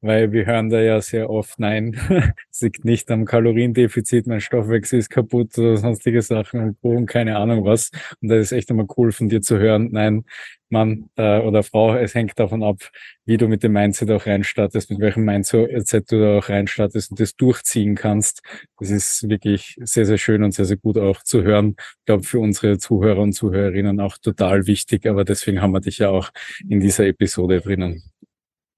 Weil 0.00 0.32
wir 0.32 0.46
hören 0.46 0.70
da 0.70 0.80
ja 0.80 1.02
sehr 1.02 1.28
oft, 1.28 1.58
nein, 1.58 1.94
es 2.50 2.62
liegt 2.62 2.86
nicht 2.86 3.10
am 3.10 3.26
Kaloriendefizit, 3.26 4.26
mein 4.26 4.40
Stoffwechsel 4.40 4.98
ist 4.98 5.10
kaputt 5.10 5.58
oder 5.58 5.76
sonstige 5.76 6.22
Sachen 6.22 6.60
und 6.60 6.80
Co. 6.80 6.92
und 6.92 7.04
keine 7.04 7.36
Ahnung 7.36 7.66
was. 7.66 7.90
Und 8.22 8.30
da 8.30 8.36
ist 8.36 8.52
echt 8.52 8.70
einmal 8.70 8.86
cool 8.96 9.12
von 9.12 9.28
dir 9.28 9.42
zu 9.42 9.58
hören, 9.58 9.90
nein, 9.92 10.24
Mann 10.68 11.08
äh, 11.16 11.40
oder 11.40 11.62
Frau, 11.62 11.94
es 11.94 12.14
hängt 12.14 12.38
davon 12.38 12.62
ab, 12.62 12.78
wie 13.24 13.36
du 13.36 13.48
mit 13.48 13.62
dem 13.62 13.72
Mindset 13.72 14.10
auch 14.10 14.26
reinstartest, 14.26 14.90
mit 14.90 15.00
welchem 15.00 15.24
Mindset 15.24 16.10
du 16.10 16.20
da 16.20 16.38
auch 16.38 16.48
reinstartest 16.48 17.10
und 17.10 17.20
das 17.20 17.36
durchziehen 17.36 17.94
kannst. 17.94 18.42
Das 18.78 18.90
ist 18.90 19.28
wirklich 19.28 19.76
sehr, 19.82 20.06
sehr 20.06 20.18
schön 20.18 20.42
und 20.42 20.52
sehr, 20.52 20.64
sehr 20.64 20.76
gut 20.76 20.98
auch 20.98 21.22
zu 21.22 21.42
hören. 21.42 21.76
Ich 21.78 22.04
glaube, 22.06 22.24
für 22.24 22.40
unsere 22.40 22.78
Zuhörer 22.78 23.20
und 23.20 23.32
Zuhörerinnen 23.32 24.00
auch 24.00 24.18
total 24.18 24.66
wichtig, 24.66 25.06
aber 25.06 25.24
deswegen 25.24 25.62
haben 25.62 25.72
wir 25.72 25.80
dich 25.80 25.98
ja 25.98 26.10
auch 26.10 26.30
in 26.68 26.80
dieser 26.80 27.06
Episode 27.06 27.60
drinnen. 27.60 28.02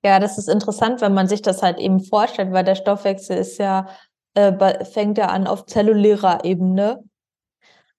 Ja, 0.04 0.20
das 0.20 0.38
ist 0.38 0.48
interessant, 0.48 1.00
wenn 1.00 1.14
man 1.14 1.26
sich 1.26 1.42
das 1.42 1.62
halt 1.62 1.78
eben 1.78 2.00
vorstellt, 2.00 2.52
weil 2.52 2.64
der 2.64 2.76
Stoffwechsel 2.76 3.36
ist 3.36 3.58
ja, 3.58 3.88
äh, 4.34 4.84
fängt 4.84 5.18
ja 5.18 5.26
an 5.26 5.46
auf 5.46 5.66
zellulärer 5.66 6.44
Ebene 6.44 7.02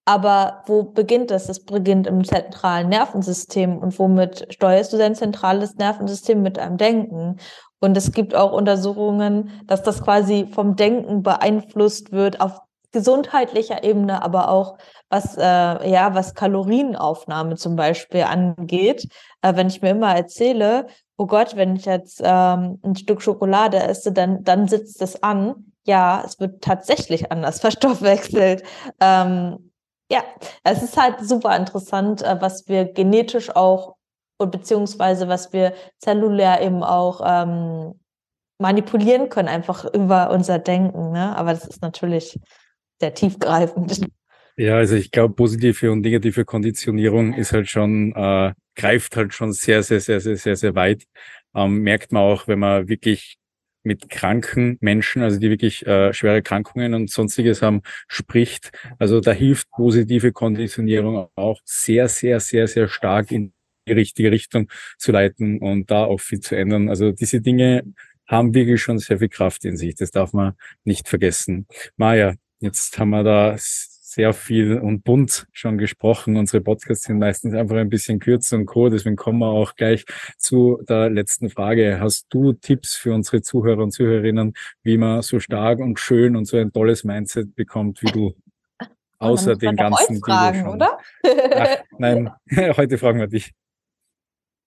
aber 0.10 0.64
wo 0.66 0.82
beginnt 0.82 1.30
das? 1.30 1.50
Es 1.50 1.64
beginnt 1.64 2.08
im 2.08 2.24
zentralen 2.24 2.90
Nervensystem. 2.90 3.78
Und 3.78 4.00
womit 4.00 4.48
steuerst 4.52 4.92
du 4.92 4.98
dein 4.98 5.14
zentrales 5.14 5.76
Nervensystem 5.76 6.42
mit 6.42 6.58
einem 6.58 6.78
Denken? 6.78 7.38
Und 7.80 7.96
es 7.96 8.12
gibt 8.12 8.34
auch 8.34 8.52
Untersuchungen, 8.52 9.52
dass 9.68 9.84
das 9.84 10.04
quasi 10.04 10.48
vom 10.52 10.76
Denken 10.76 11.22
beeinflusst 11.22 12.12
wird 12.12 12.42
auf 12.42 12.60
gesundheitlicher 12.92 13.84
Ebene, 13.84 14.24
aber 14.24 14.50
auch 14.50 14.80
was 15.10 15.38
äh, 15.38 15.44
ja 15.44 16.16
was 16.16 16.34
Kalorienaufnahme 16.34 17.56
zum 17.56 17.76
Beispiel 17.76 18.24
angeht. 18.24 19.08
Äh, 19.44 19.56
wenn 19.56 19.68
ich 19.68 19.84
mir 19.84 19.92
immer 19.92 20.16
erzähle, 20.16 20.88
oh 21.18 21.28
Gott, 21.28 21.56
wenn 21.56 21.76
ich 21.76 21.86
jetzt 21.86 22.20
ähm, 22.26 22.80
ein 22.84 22.96
Stück 22.96 23.22
Schokolade 23.22 23.78
esse, 23.78 24.12
dann 24.12 24.44
dann 24.44 24.68
sitzt 24.68 25.04
es 25.04 25.22
an. 25.22 25.74
Ja, 25.86 26.24
es 26.26 26.40
wird 26.40 26.64
tatsächlich 26.64 27.32
anders 27.32 27.60
verstoffwechselt. 27.62 28.64
Ähm, 29.00 29.69
ja, 30.12 30.24
es 30.64 30.82
ist 30.84 30.98
halt 30.98 31.20
super 31.22 31.56
interessant, 31.56 32.22
äh, 32.22 32.38
was 32.40 32.68
wir 32.68 32.86
genetisch 32.86 33.56
auch 33.56 33.96
und 34.38 34.52
beziehungsweise 34.52 35.28
was 35.28 35.54
wir 35.54 35.74
zellulär 36.00 36.62
eben 36.62 36.84
auch 36.84 37.22
ähm, 37.26 38.00
manipulieren 38.58 39.30
können, 39.30 39.48
einfach 39.48 39.86
über 39.94 40.32
unser 40.32 40.60
Denken. 40.60 41.12
Ne? 41.12 41.36
Aber 41.36 41.54
das 41.54 41.66
ist 41.66 41.82
natürlich 41.82 42.40
sehr 43.00 43.14
tiefgreifend. 43.14 44.02
Ja, 44.58 44.76
also 44.76 44.96
ich 44.96 45.12
glaube, 45.12 45.36
positive 45.36 45.92
und 45.92 46.02
negative 46.02 46.44
Konditionierung 46.44 47.34
ist 47.34 47.54
halt 47.54 47.70
schon, 47.70 48.14
äh, 48.14 48.54
greift 48.76 49.16
halt 49.16 49.34
schon 49.34 49.54
sehr, 49.54 49.84
sehr, 49.84 50.02
sehr, 50.02 50.20
sehr, 50.20 50.36
sehr, 50.36 50.56
sehr 50.58 50.76
weit. 50.76 51.06
Ähm, 51.56 51.80
merkt 51.80 52.12
man 52.12 52.24
auch, 52.24 52.48
wenn 52.48 52.60
man 52.60 52.90
wirklich 52.90 53.39
mit 53.90 54.10
kranken 54.10 54.78
Menschen, 54.82 55.24
also 55.24 55.40
die 55.40 55.50
wirklich 55.50 55.86
äh, 55.86 56.14
schwere 56.14 56.44
Krankungen 56.44 56.94
und 56.94 57.10
sonstiges 57.10 57.64
haben, 57.64 57.82
spricht. 58.08 58.72
Also 59.00 59.20
da 59.20 59.32
hilft 59.32 59.70
positive 59.72 60.32
Konditionierung 60.32 61.28
auch 61.36 61.60
sehr, 61.66 62.08
sehr, 62.08 62.40
sehr, 62.40 62.68
sehr 62.68 62.88
stark 62.88 63.32
in 63.32 63.52
die 63.88 63.94
richtige 63.94 64.32
Richtung 64.32 64.70
zu 65.00 65.12
leiten 65.12 65.60
und 65.60 65.90
da 65.90 66.06
auch 66.06 66.22
viel 66.22 66.40
zu 66.40 66.56
ändern. 66.56 66.88
Also 66.88 67.12
diese 67.12 67.42
Dinge 67.42 67.84
haben 68.28 68.54
wirklich 68.54 68.80
schon 68.80 69.00
sehr 69.00 69.18
viel 69.18 69.30
Kraft 69.30 69.66
in 69.66 69.76
sich. 69.76 69.96
Das 69.96 70.12
darf 70.12 70.34
man 70.34 70.54
nicht 70.84 71.10
vergessen. 71.10 71.66
Maja, 71.98 72.36
jetzt 72.60 73.00
haben 73.00 73.10
wir 73.10 73.24
da 73.24 73.58
sehr 74.10 74.34
viel 74.34 74.80
und 74.80 75.04
bunt 75.04 75.46
schon 75.52 75.78
gesprochen. 75.78 76.36
Unsere 76.36 76.62
Podcasts 76.62 77.06
sind 77.06 77.20
meistens 77.20 77.54
einfach 77.54 77.76
ein 77.76 77.90
bisschen 77.90 78.20
kürzer 78.20 78.58
und 78.58 78.66
co. 78.66 78.90
Deswegen 78.90 79.16
kommen 79.16 79.40
wir 79.40 79.50
auch 79.50 79.76
gleich 79.76 80.04
zu 80.38 80.82
der 80.90 81.12
letzten 81.12 81.50
Frage. 81.50 82.00
Hast 82.00 82.26
du 82.30 82.54
Tipps 82.54 82.96
für 82.96 83.14
unsere 83.14 83.44
Zuhörer 83.44 83.84
und 83.84 83.92
Zuhörerinnen, 83.92 84.54
wie 84.82 84.98
man 84.98 85.22
so 85.22 85.40
stark 85.40 85.80
und 85.80 86.00
schön 86.00 86.36
und 86.36 86.46
so 86.46 86.58
ein 86.58 86.74
tolles 86.74 87.04
Mindset 87.04 87.56
bekommt 87.56 88.02
wie 88.02 88.12
du? 88.12 88.34
Außer 89.20 89.56
den 89.56 89.76
ganzen 89.76 90.20
fragen, 90.20 90.68
oder? 90.68 90.98
Ach, 91.56 91.78
nein, 92.00 92.32
heute 92.78 92.98
fragen 92.98 93.20
wir 93.20 93.28
dich. 93.28 93.54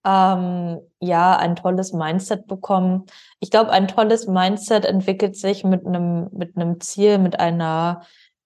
Ähm, 0.05 0.81
ja, 1.01 1.37
ein 1.37 1.57
tolles 1.57 1.93
Mindset 1.93 2.47
bekommen. 2.47 3.07
Ich 3.41 3.51
glaube, 3.51 3.71
ein 3.71 3.89
tolles 3.89 4.29
Mindset 4.29 4.85
entwickelt 4.85 5.37
sich 5.37 5.65
mit 5.65 5.85
einem 5.85 6.29
mit 6.33 6.57
einem 6.57 6.81
Ziel, 6.81 7.19
mit 7.19 7.41
einer 7.41 8.03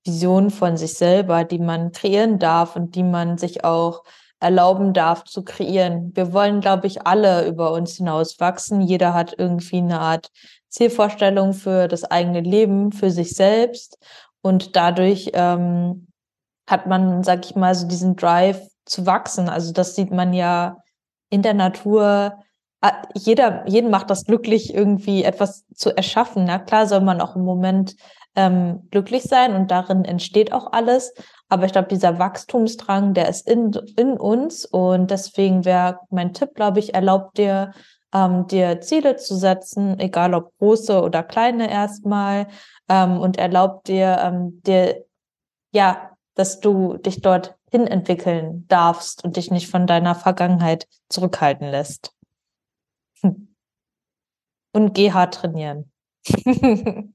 Vision 0.06 0.50
von 0.50 0.76
sich 0.76 0.94
selber, 0.94 1.44
die 1.44 1.58
man 1.58 1.92
kreieren 1.92 2.38
darf 2.38 2.76
und 2.76 2.94
die 2.94 3.02
man 3.02 3.38
sich 3.38 3.64
auch 3.64 4.04
erlauben 4.40 4.92
darf 4.92 5.24
zu 5.24 5.42
kreieren. 5.42 6.12
Wir 6.14 6.32
wollen, 6.32 6.60
glaube 6.60 6.86
ich, 6.86 7.06
alle 7.06 7.46
über 7.46 7.72
uns 7.72 7.96
hinaus 7.96 8.38
wachsen. 8.38 8.80
Jeder 8.80 9.14
hat 9.14 9.34
irgendwie 9.38 9.78
eine 9.78 10.00
Art 10.00 10.30
Zielvorstellung 10.68 11.54
für 11.54 11.88
das 11.88 12.04
eigene 12.04 12.40
Leben, 12.40 12.92
für 12.92 13.10
sich 13.10 13.34
selbst. 13.34 13.98
Und 14.42 14.76
dadurch 14.76 15.30
ähm, 15.32 16.08
hat 16.68 16.86
man, 16.86 17.24
sag 17.24 17.44
ich 17.46 17.56
mal, 17.56 17.74
so 17.74 17.86
diesen 17.86 18.16
Drive 18.16 18.60
zu 18.84 19.06
wachsen. 19.06 19.48
Also 19.48 19.72
das 19.72 19.94
sieht 19.94 20.10
man 20.10 20.32
ja 20.32 20.76
in 21.30 21.42
der 21.42 21.54
Natur. 21.54 22.38
Ah, 22.82 23.02
jeder, 23.14 23.66
jeden 23.66 23.90
macht 23.90 24.10
das 24.10 24.24
glücklich, 24.24 24.74
irgendwie 24.74 25.24
etwas 25.24 25.64
zu 25.74 25.96
erschaffen. 25.96 26.44
Na 26.44 26.58
klar 26.58 26.86
soll 26.86 27.00
man 27.00 27.20
auch 27.20 27.36
im 27.36 27.42
Moment 27.42 27.96
ähm, 28.36 28.86
glücklich 28.90 29.24
sein 29.24 29.54
und 29.54 29.70
darin 29.70 30.04
entsteht 30.04 30.52
auch 30.52 30.72
alles. 30.72 31.14
Aber 31.48 31.64
ich 31.64 31.72
glaube, 31.72 31.88
dieser 31.88 32.18
Wachstumsdrang, 32.18 33.14
der 33.14 33.28
ist 33.28 33.48
in, 33.48 33.72
in 33.96 34.12
uns 34.12 34.64
und 34.64 35.10
deswegen 35.10 35.64
wäre 35.64 36.00
mein 36.10 36.34
Tipp, 36.34 36.54
glaube 36.54 36.78
ich, 36.78 36.94
erlaubt 36.94 37.38
dir, 37.38 37.72
ähm, 38.14 38.46
dir 38.46 38.80
Ziele 38.80 39.16
zu 39.16 39.36
setzen, 39.36 39.98
egal 39.98 40.34
ob 40.34 40.56
große 40.58 41.02
oder 41.02 41.22
kleine 41.22 41.70
erstmal 41.70 42.48
ähm, 42.88 43.18
und 43.18 43.38
erlaubt 43.38 43.88
dir, 43.88 44.18
ähm, 44.22 44.60
dir, 44.62 45.04
ja, 45.72 46.10
dass 46.34 46.60
du 46.60 46.98
dich 46.98 47.22
dort 47.22 47.56
hin 47.70 47.86
entwickeln 47.86 48.66
darfst 48.68 49.24
und 49.24 49.36
dich 49.36 49.50
nicht 49.50 49.68
von 49.68 49.86
deiner 49.86 50.14
Vergangenheit 50.14 50.86
zurückhalten 51.08 51.68
lässt. 51.68 52.12
Hm. 53.22 53.54
Und 54.72 54.94
geh 54.94 55.12
hart 55.12 55.34
trainieren. 55.34 55.90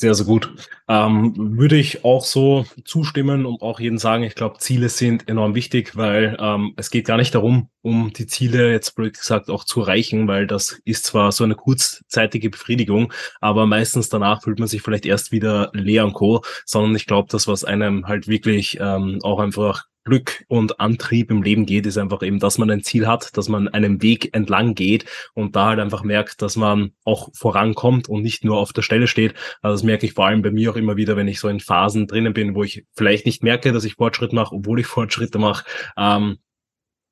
Sehr, 0.00 0.14
sehr 0.14 0.26
gut. 0.26 0.54
Ähm, 0.86 1.58
würde 1.58 1.74
ich 1.76 2.04
auch 2.04 2.24
so 2.24 2.64
zustimmen 2.84 3.44
und 3.46 3.62
auch 3.62 3.80
jedem 3.80 3.98
sagen, 3.98 4.22
ich 4.22 4.36
glaube, 4.36 4.58
Ziele 4.58 4.90
sind 4.90 5.28
enorm 5.28 5.56
wichtig, 5.56 5.96
weil 5.96 6.36
ähm, 6.38 6.72
es 6.76 6.90
geht 6.90 7.04
gar 7.04 7.16
nicht 7.16 7.34
darum, 7.34 7.68
um 7.82 8.12
die 8.12 8.28
Ziele 8.28 8.70
jetzt 8.70 8.94
blöd 8.94 9.18
gesagt 9.18 9.50
auch 9.50 9.64
zu 9.64 9.80
erreichen, 9.80 10.28
weil 10.28 10.46
das 10.46 10.80
ist 10.84 11.04
zwar 11.04 11.32
so 11.32 11.42
eine 11.42 11.56
kurzzeitige 11.56 12.48
Befriedigung, 12.48 13.12
aber 13.40 13.66
meistens 13.66 14.08
danach 14.08 14.40
fühlt 14.44 14.60
man 14.60 14.68
sich 14.68 14.82
vielleicht 14.82 15.04
erst 15.04 15.32
wieder 15.32 15.72
leer 15.74 16.04
und 16.04 16.12
co., 16.12 16.42
sondern 16.64 16.94
ich 16.94 17.06
glaube, 17.06 17.26
das, 17.32 17.48
was 17.48 17.64
einem 17.64 18.06
halt 18.06 18.28
wirklich 18.28 18.78
ähm, 18.80 19.18
auch 19.24 19.40
einfach 19.40 19.86
Glück 20.08 20.44
und 20.48 20.80
Antrieb 20.80 21.30
im 21.30 21.42
Leben 21.42 21.66
geht, 21.66 21.84
ist 21.84 21.98
einfach 21.98 22.22
eben, 22.22 22.38
dass 22.38 22.56
man 22.56 22.70
ein 22.70 22.82
Ziel 22.82 23.06
hat, 23.06 23.36
dass 23.36 23.50
man 23.50 23.68
einen 23.68 24.00
Weg 24.00 24.34
entlang 24.34 24.74
geht 24.74 25.04
und 25.34 25.54
da 25.54 25.66
halt 25.66 25.80
einfach 25.80 26.02
merkt, 26.02 26.40
dass 26.40 26.56
man 26.56 26.92
auch 27.04 27.28
vorankommt 27.34 28.08
und 28.08 28.22
nicht 28.22 28.42
nur 28.42 28.56
auf 28.56 28.72
der 28.72 28.82
Stelle 28.82 29.06
steht. 29.06 29.34
Also 29.60 29.74
das 29.74 29.82
merke 29.82 30.06
ich 30.06 30.14
vor 30.14 30.26
allem 30.26 30.40
bei 30.40 30.50
mir 30.50 30.70
auch 30.70 30.76
immer 30.76 30.96
wieder, 30.96 31.16
wenn 31.16 31.28
ich 31.28 31.40
so 31.40 31.48
in 31.48 31.60
Phasen 31.60 32.06
drinnen 32.06 32.32
bin, 32.32 32.54
wo 32.54 32.62
ich 32.62 32.86
vielleicht 32.96 33.26
nicht 33.26 33.42
merke, 33.42 33.72
dass 33.72 33.84
ich 33.84 33.94
Fortschritt 33.96 34.32
mache, 34.32 34.54
obwohl 34.54 34.80
ich 34.80 34.86
Fortschritte 34.98 35.38
mache. 35.38 35.66
Ähm, 35.98 36.38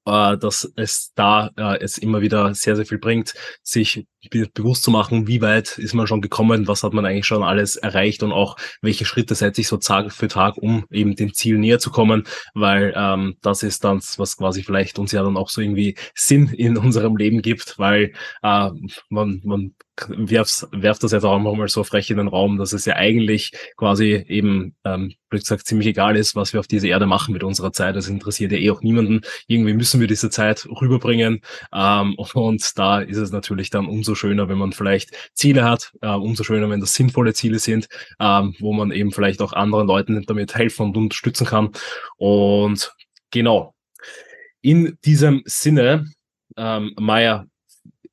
äh, 0.06 0.38
dass 0.38 0.70
es 0.76 1.12
da 1.14 1.50
äh, 1.56 1.78
es 1.80 1.98
immer 1.98 2.20
wieder 2.20 2.54
sehr, 2.54 2.76
sehr 2.76 2.86
viel 2.86 2.98
bringt, 2.98 3.34
sich 3.62 4.06
bewusst 4.54 4.82
zu 4.82 4.90
machen, 4.90 5.28
wie 5.28 5.40
weit 5.40 5.78
ist 5.78 5.94
man 5.94 6.06
schon 6.06 6.20
gekommen, 6.20 6.66
was 6.66 6.82
hat 6.82 6.92
man 6.92 7.06
eigentlich 7.06 7.26
schon 7.26 7.44
alles 7.44 7.76
erreicht 7.76 8.22
und 8.22 8.32
auch 8.32 8.56
welche 8.82 9.04
Schritte 9.04 9.34
setze 9.34 9.60
ich 9.60 9.68
so 9.68 9.76
Tag 9.76 10.12
für 10.12 10.28
Tag, 10.28 10.56
um 10.56 10.84
eben 10.90 11.14
dem 11.14 11.32
Ziel 11.32 11.58
näher 11.58 11.78
zu 11.78 11.90
kommen, 11.90 12.24
weil 12.54 12.92
ähm, 12.96 13.36
das 13.42 13.62
ist 13.62 13.84
dann, 13.84 14.00
was 14.16 14.36
quasi 14.36 14.62
vielleicht 14.62 14.98
uns 14.98 15.12
ja 15.12 15.22
dann 15.22 15.36
auch 15.36 15.48
so 15.48 15.60
irgendwie 15.60 15.96
Sinn 16.14 16.48
in 16.48 16.76
unserem 16.76 17.16
Leben 17.16 17.42
gibt, 17.42 17.78
weil 17.78 18.12
äh, 18.42 18.70
man, 19.08 19.40
man 19.44 19.74
werft, 20.08 20.66
werft 20.72 21.02
das 21.02 21.12
jetzt 21.12 21.24
auch 21.24 21.38
mal 21.38 21.68
so 21.68 21.84
frech 21.84 22.10
in 22.10 22.18
den 22.18 22.28
Raum, 22.28 22.58
dass 22.58 22.72
es 22.72 22.84
ja 22.84 22.96
eigentlich 22.96 23.52
quasi 23.76 24.24
eben, 24.28 24.74
ähm, 24.84 25.14
gesagt, 25.30 25.66
ziemlich 25.66 25.88
egal 25.88 26.16
ist, 26.16 26.36
was 26.36 26.52
wir 26.52 26.60
auf 26.60 26.66
dieser 26.66 26.88
Erde 26.88 27.06
machen 27.06 27.32
mit 27.32 27.42
unserer 27.42 27.72
Zeit. 27.72 27.96
Das 27.96 28.08
interessiert 28.08 28.52
ja 28.52 28.58
eh 28.58 28.70
auch 28.70 28.82
niemanden. 28.82 29.20
Irgendwie 29.46 29.74
müssen 29.74 30.00
wir 30.00 30.06
diese 30.06 30.30
Zeit 30.30 30.66
rüberbringen. 30.66 31.40
Ähm, 31.74 32.14
und 32.14 32.78
da 32.78 33.00
ist 33.00 33.16
es 33.16 33.32
natürlich 33.32 33.70
dann 33.70 33.86
umso 33.86 34.14
schöner, 34.14 34.48
wenn 34.48 34.58
man 34.58 34.72
vielleicht 34.72 35.10
Ziele 35.34 35.64
hat, 35.64 35.92
äh, 36.00 36.08
umso 36.08 36.44
schöner, 36.44 36.70
wenn 36.70 36.80
das 36.80 36.94
sinnvolle 36.94 37.34
Ziele 37.34 37.58
sind, 37.58 37.88
ähm, 38.20 38.54
wo 38.60 38.72
man 38.72 38.90
eben 38.90 39.12
vielleicht 39.12 39.42
auch 39.42 39.52
anderen 39.52 39.86
Leuten 39.86 40.22
damit 40.26 40.54
helfen 40.54 40.86
und 40.86 40.96
unterstützen 40.96 41.46
kann. 41.46 41.70
Und 42.16 42.94
genau. 43.30 43.74
In 44.62 44.98
diesem 45.04 45.42
Sinne, 45.44 46.06
ähm, 46.56 46.92
Maya, 46.98 47.46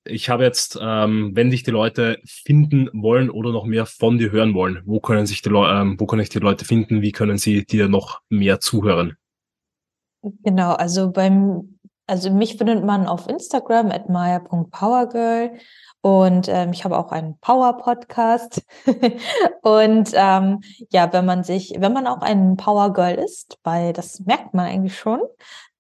ich 0.05 0.29
habe 0.29 0.43
jetzt, 0.43 0.77
ähm, 0.81 1.31
wenn 1.33 1.49
dich 1.49 1.63
die 1.63 1.71
Leute 1.71 2.19
finden 2.25 2.89
wollen 2.93 3.29
oder 3.29 3.51
noch 3.51 3.65
mehr 3.65 3.85
von 3.85 4.17
dir 4.17 4.31
hören 4.31 4.53
wollen, 4.53 4.81
wo 4.85 4.99
können 4.99 5.25
sich 5.25 5.41
die 5.41 5.49
Leute, 5.49 5.73
ähm, 5.73 5.99
wo 5.99 6.05
können 6.05 6.21
ich 6.21 6.29
die 6.29 6.39
Leute 6.39 6.65
finden? 6.65 7.01
Wie 7.01 7.11
können 7.11 7.37
sie 7.37 7.65
dir 7.65 7.87
noch 7.87 8.19
mehr 8.29 8.59
zuhören? 8.59 9.17
Genau, 10.43 10.73
also 10.73 11.11
beim, 11.11 11.79
also 12.07 12.31
mich 12.31 12.57
findet 12.57 12.83
man 12.83 13.07
auf 13.07 13.27
Instagram 13.27 13.91
at 13.91 14.09
maya.powergirl 14.09 15.51
und 16.01 16.49
ähm, 16.49 16.71
ich 16.73 16.83
habe 16.83 16.97
auch 16.97 17.13
einen 17.13 17.37
Power-Podcast. 17.39 18.61
und 19.61 20.11
ähm, 20.13 20.59
ja, 20.91 21.13
wenn 21.13 21.25
man 21.25 21.45
sich, 21.45 21.75
wenn 21.77 21.93
man 21.93 22.07
auch 22.07 22.21
ein 22.21 22.57
Power 22.57 22.91
Girl 22.91 23.15
ist, 23.15 23.57
weil 23.63 23.93
das 23.93 24.19
merkt 24.19 24.53
man 24.53 24.65
eigentlich 24.65 24.97
schon, 24.97 25.21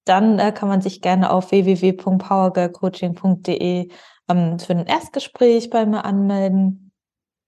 dann 0.05 0.39
äh, 0.39 0.53
kann 0.53 0.69
man 0.69 0.81
sich 0.81 1.01
gerne 1.01 1.29
auf 1.29 1.51
www.powergirlcoaching.de 1.51 3.89
ähm, 4.29 4.59
für 4.59 4.73
ein 4.73 4.85
Erstgespräch 4.85 5.69
bei 5.69 5.85
mir 5.85 6.05
anmelden, 6.05 6.91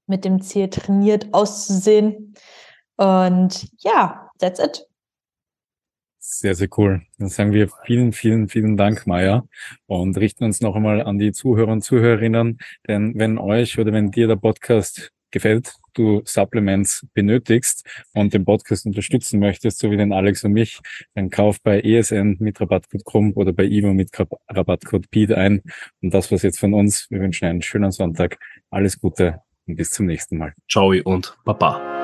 mit 0.07 0.25
dem 0.25 0.41
Ziel, 0.41 0.69
trainiert 0.69 1.33
auszusehen. 1.33 2.35
Und 2.97 3.67
ja, 3.79 4.29
that's 4.39 4.59
it. 4.59 4.87
Sehr, 6.19 6.55
sehr 6.55 6.69
cool. 6.77 7.03
Dann 7.19 7.29
sagen 7.29 7.51
wir 7.53 7.69
vielen, 7.85 8.11
vielen, 8.11 8.49
vielen 8.49 8.77
Dank, 8.77 9.05
Maya, 9.05 9.47
und 9.85 10.17
richten 10.17 10.43
uns 10.43 10.59
noch 10.59 10.75
einmal 10.75 11.01
an 11.01 11.19
die 11.19 11.31
Zuhörer 11.31 11.71
und 11.71 11.81
Zuhörerinnen. 11.81 12.57
Denn 12.87 13.13
wenn 13.15 13.37
euch 13.37 13.77
oder 13.77 13.93
wenn 13.93 14.11
dir 14.11 14.27
der 14.27 14.35
Podcast 14.35 15.11
gefällt, 15.29 15.75
du 15.97 16.21
Supplements 16.25 17.05
benötigst 17.13 17.85
und 18.13 18.33
den 18.33 18.45
Podcast 18.45 18.85
unterstützen 18.85 19.39
möchtest, 19.39 19.79
so 19.79 19.91
wie 19.91 19.97
den 19.97 20.13
Alex 20.13 20.43
und 20.43 20.53
mich, 20.53 20.79
dann 21.13 21.29
kauf 21.29 21.61
bei 21.61 21.81
ESN 21.81 22.37
mit 22.39 22.59
Rabattcode 22.61 23.05
KRUM 23.05 23.33
oder 23.35 23.53
bei 23.53 23.65
IVO 23.65 23.93
mit 23.93 24.09
Rabattcode 24.49 25.09
PED 25.09 25.33
ein. 25.33 25.61
Und 26.01 26.13
das 26.13 26.31
war's 26.31 26.43
jetzt 26.43 26.59
von 26.59 26.73
uns. 26.73 27.07
Wir 27.09 27.19
wünschen 27.19 27.45
einen 27.45 27.61
schönen 27.61 27.91
Sonntag. 27.91 28.37
Alles 28.69 28.99
Gute 28.99 29.41
und 29.67 29.75
bis 29.75 29.91
zum 29.91 30.05
nächsten 30.05 30.37
Mal. 30.37 30.53
Ciao 30.69 30.93
und 31.03 31.37
Baba. 31.43 31.94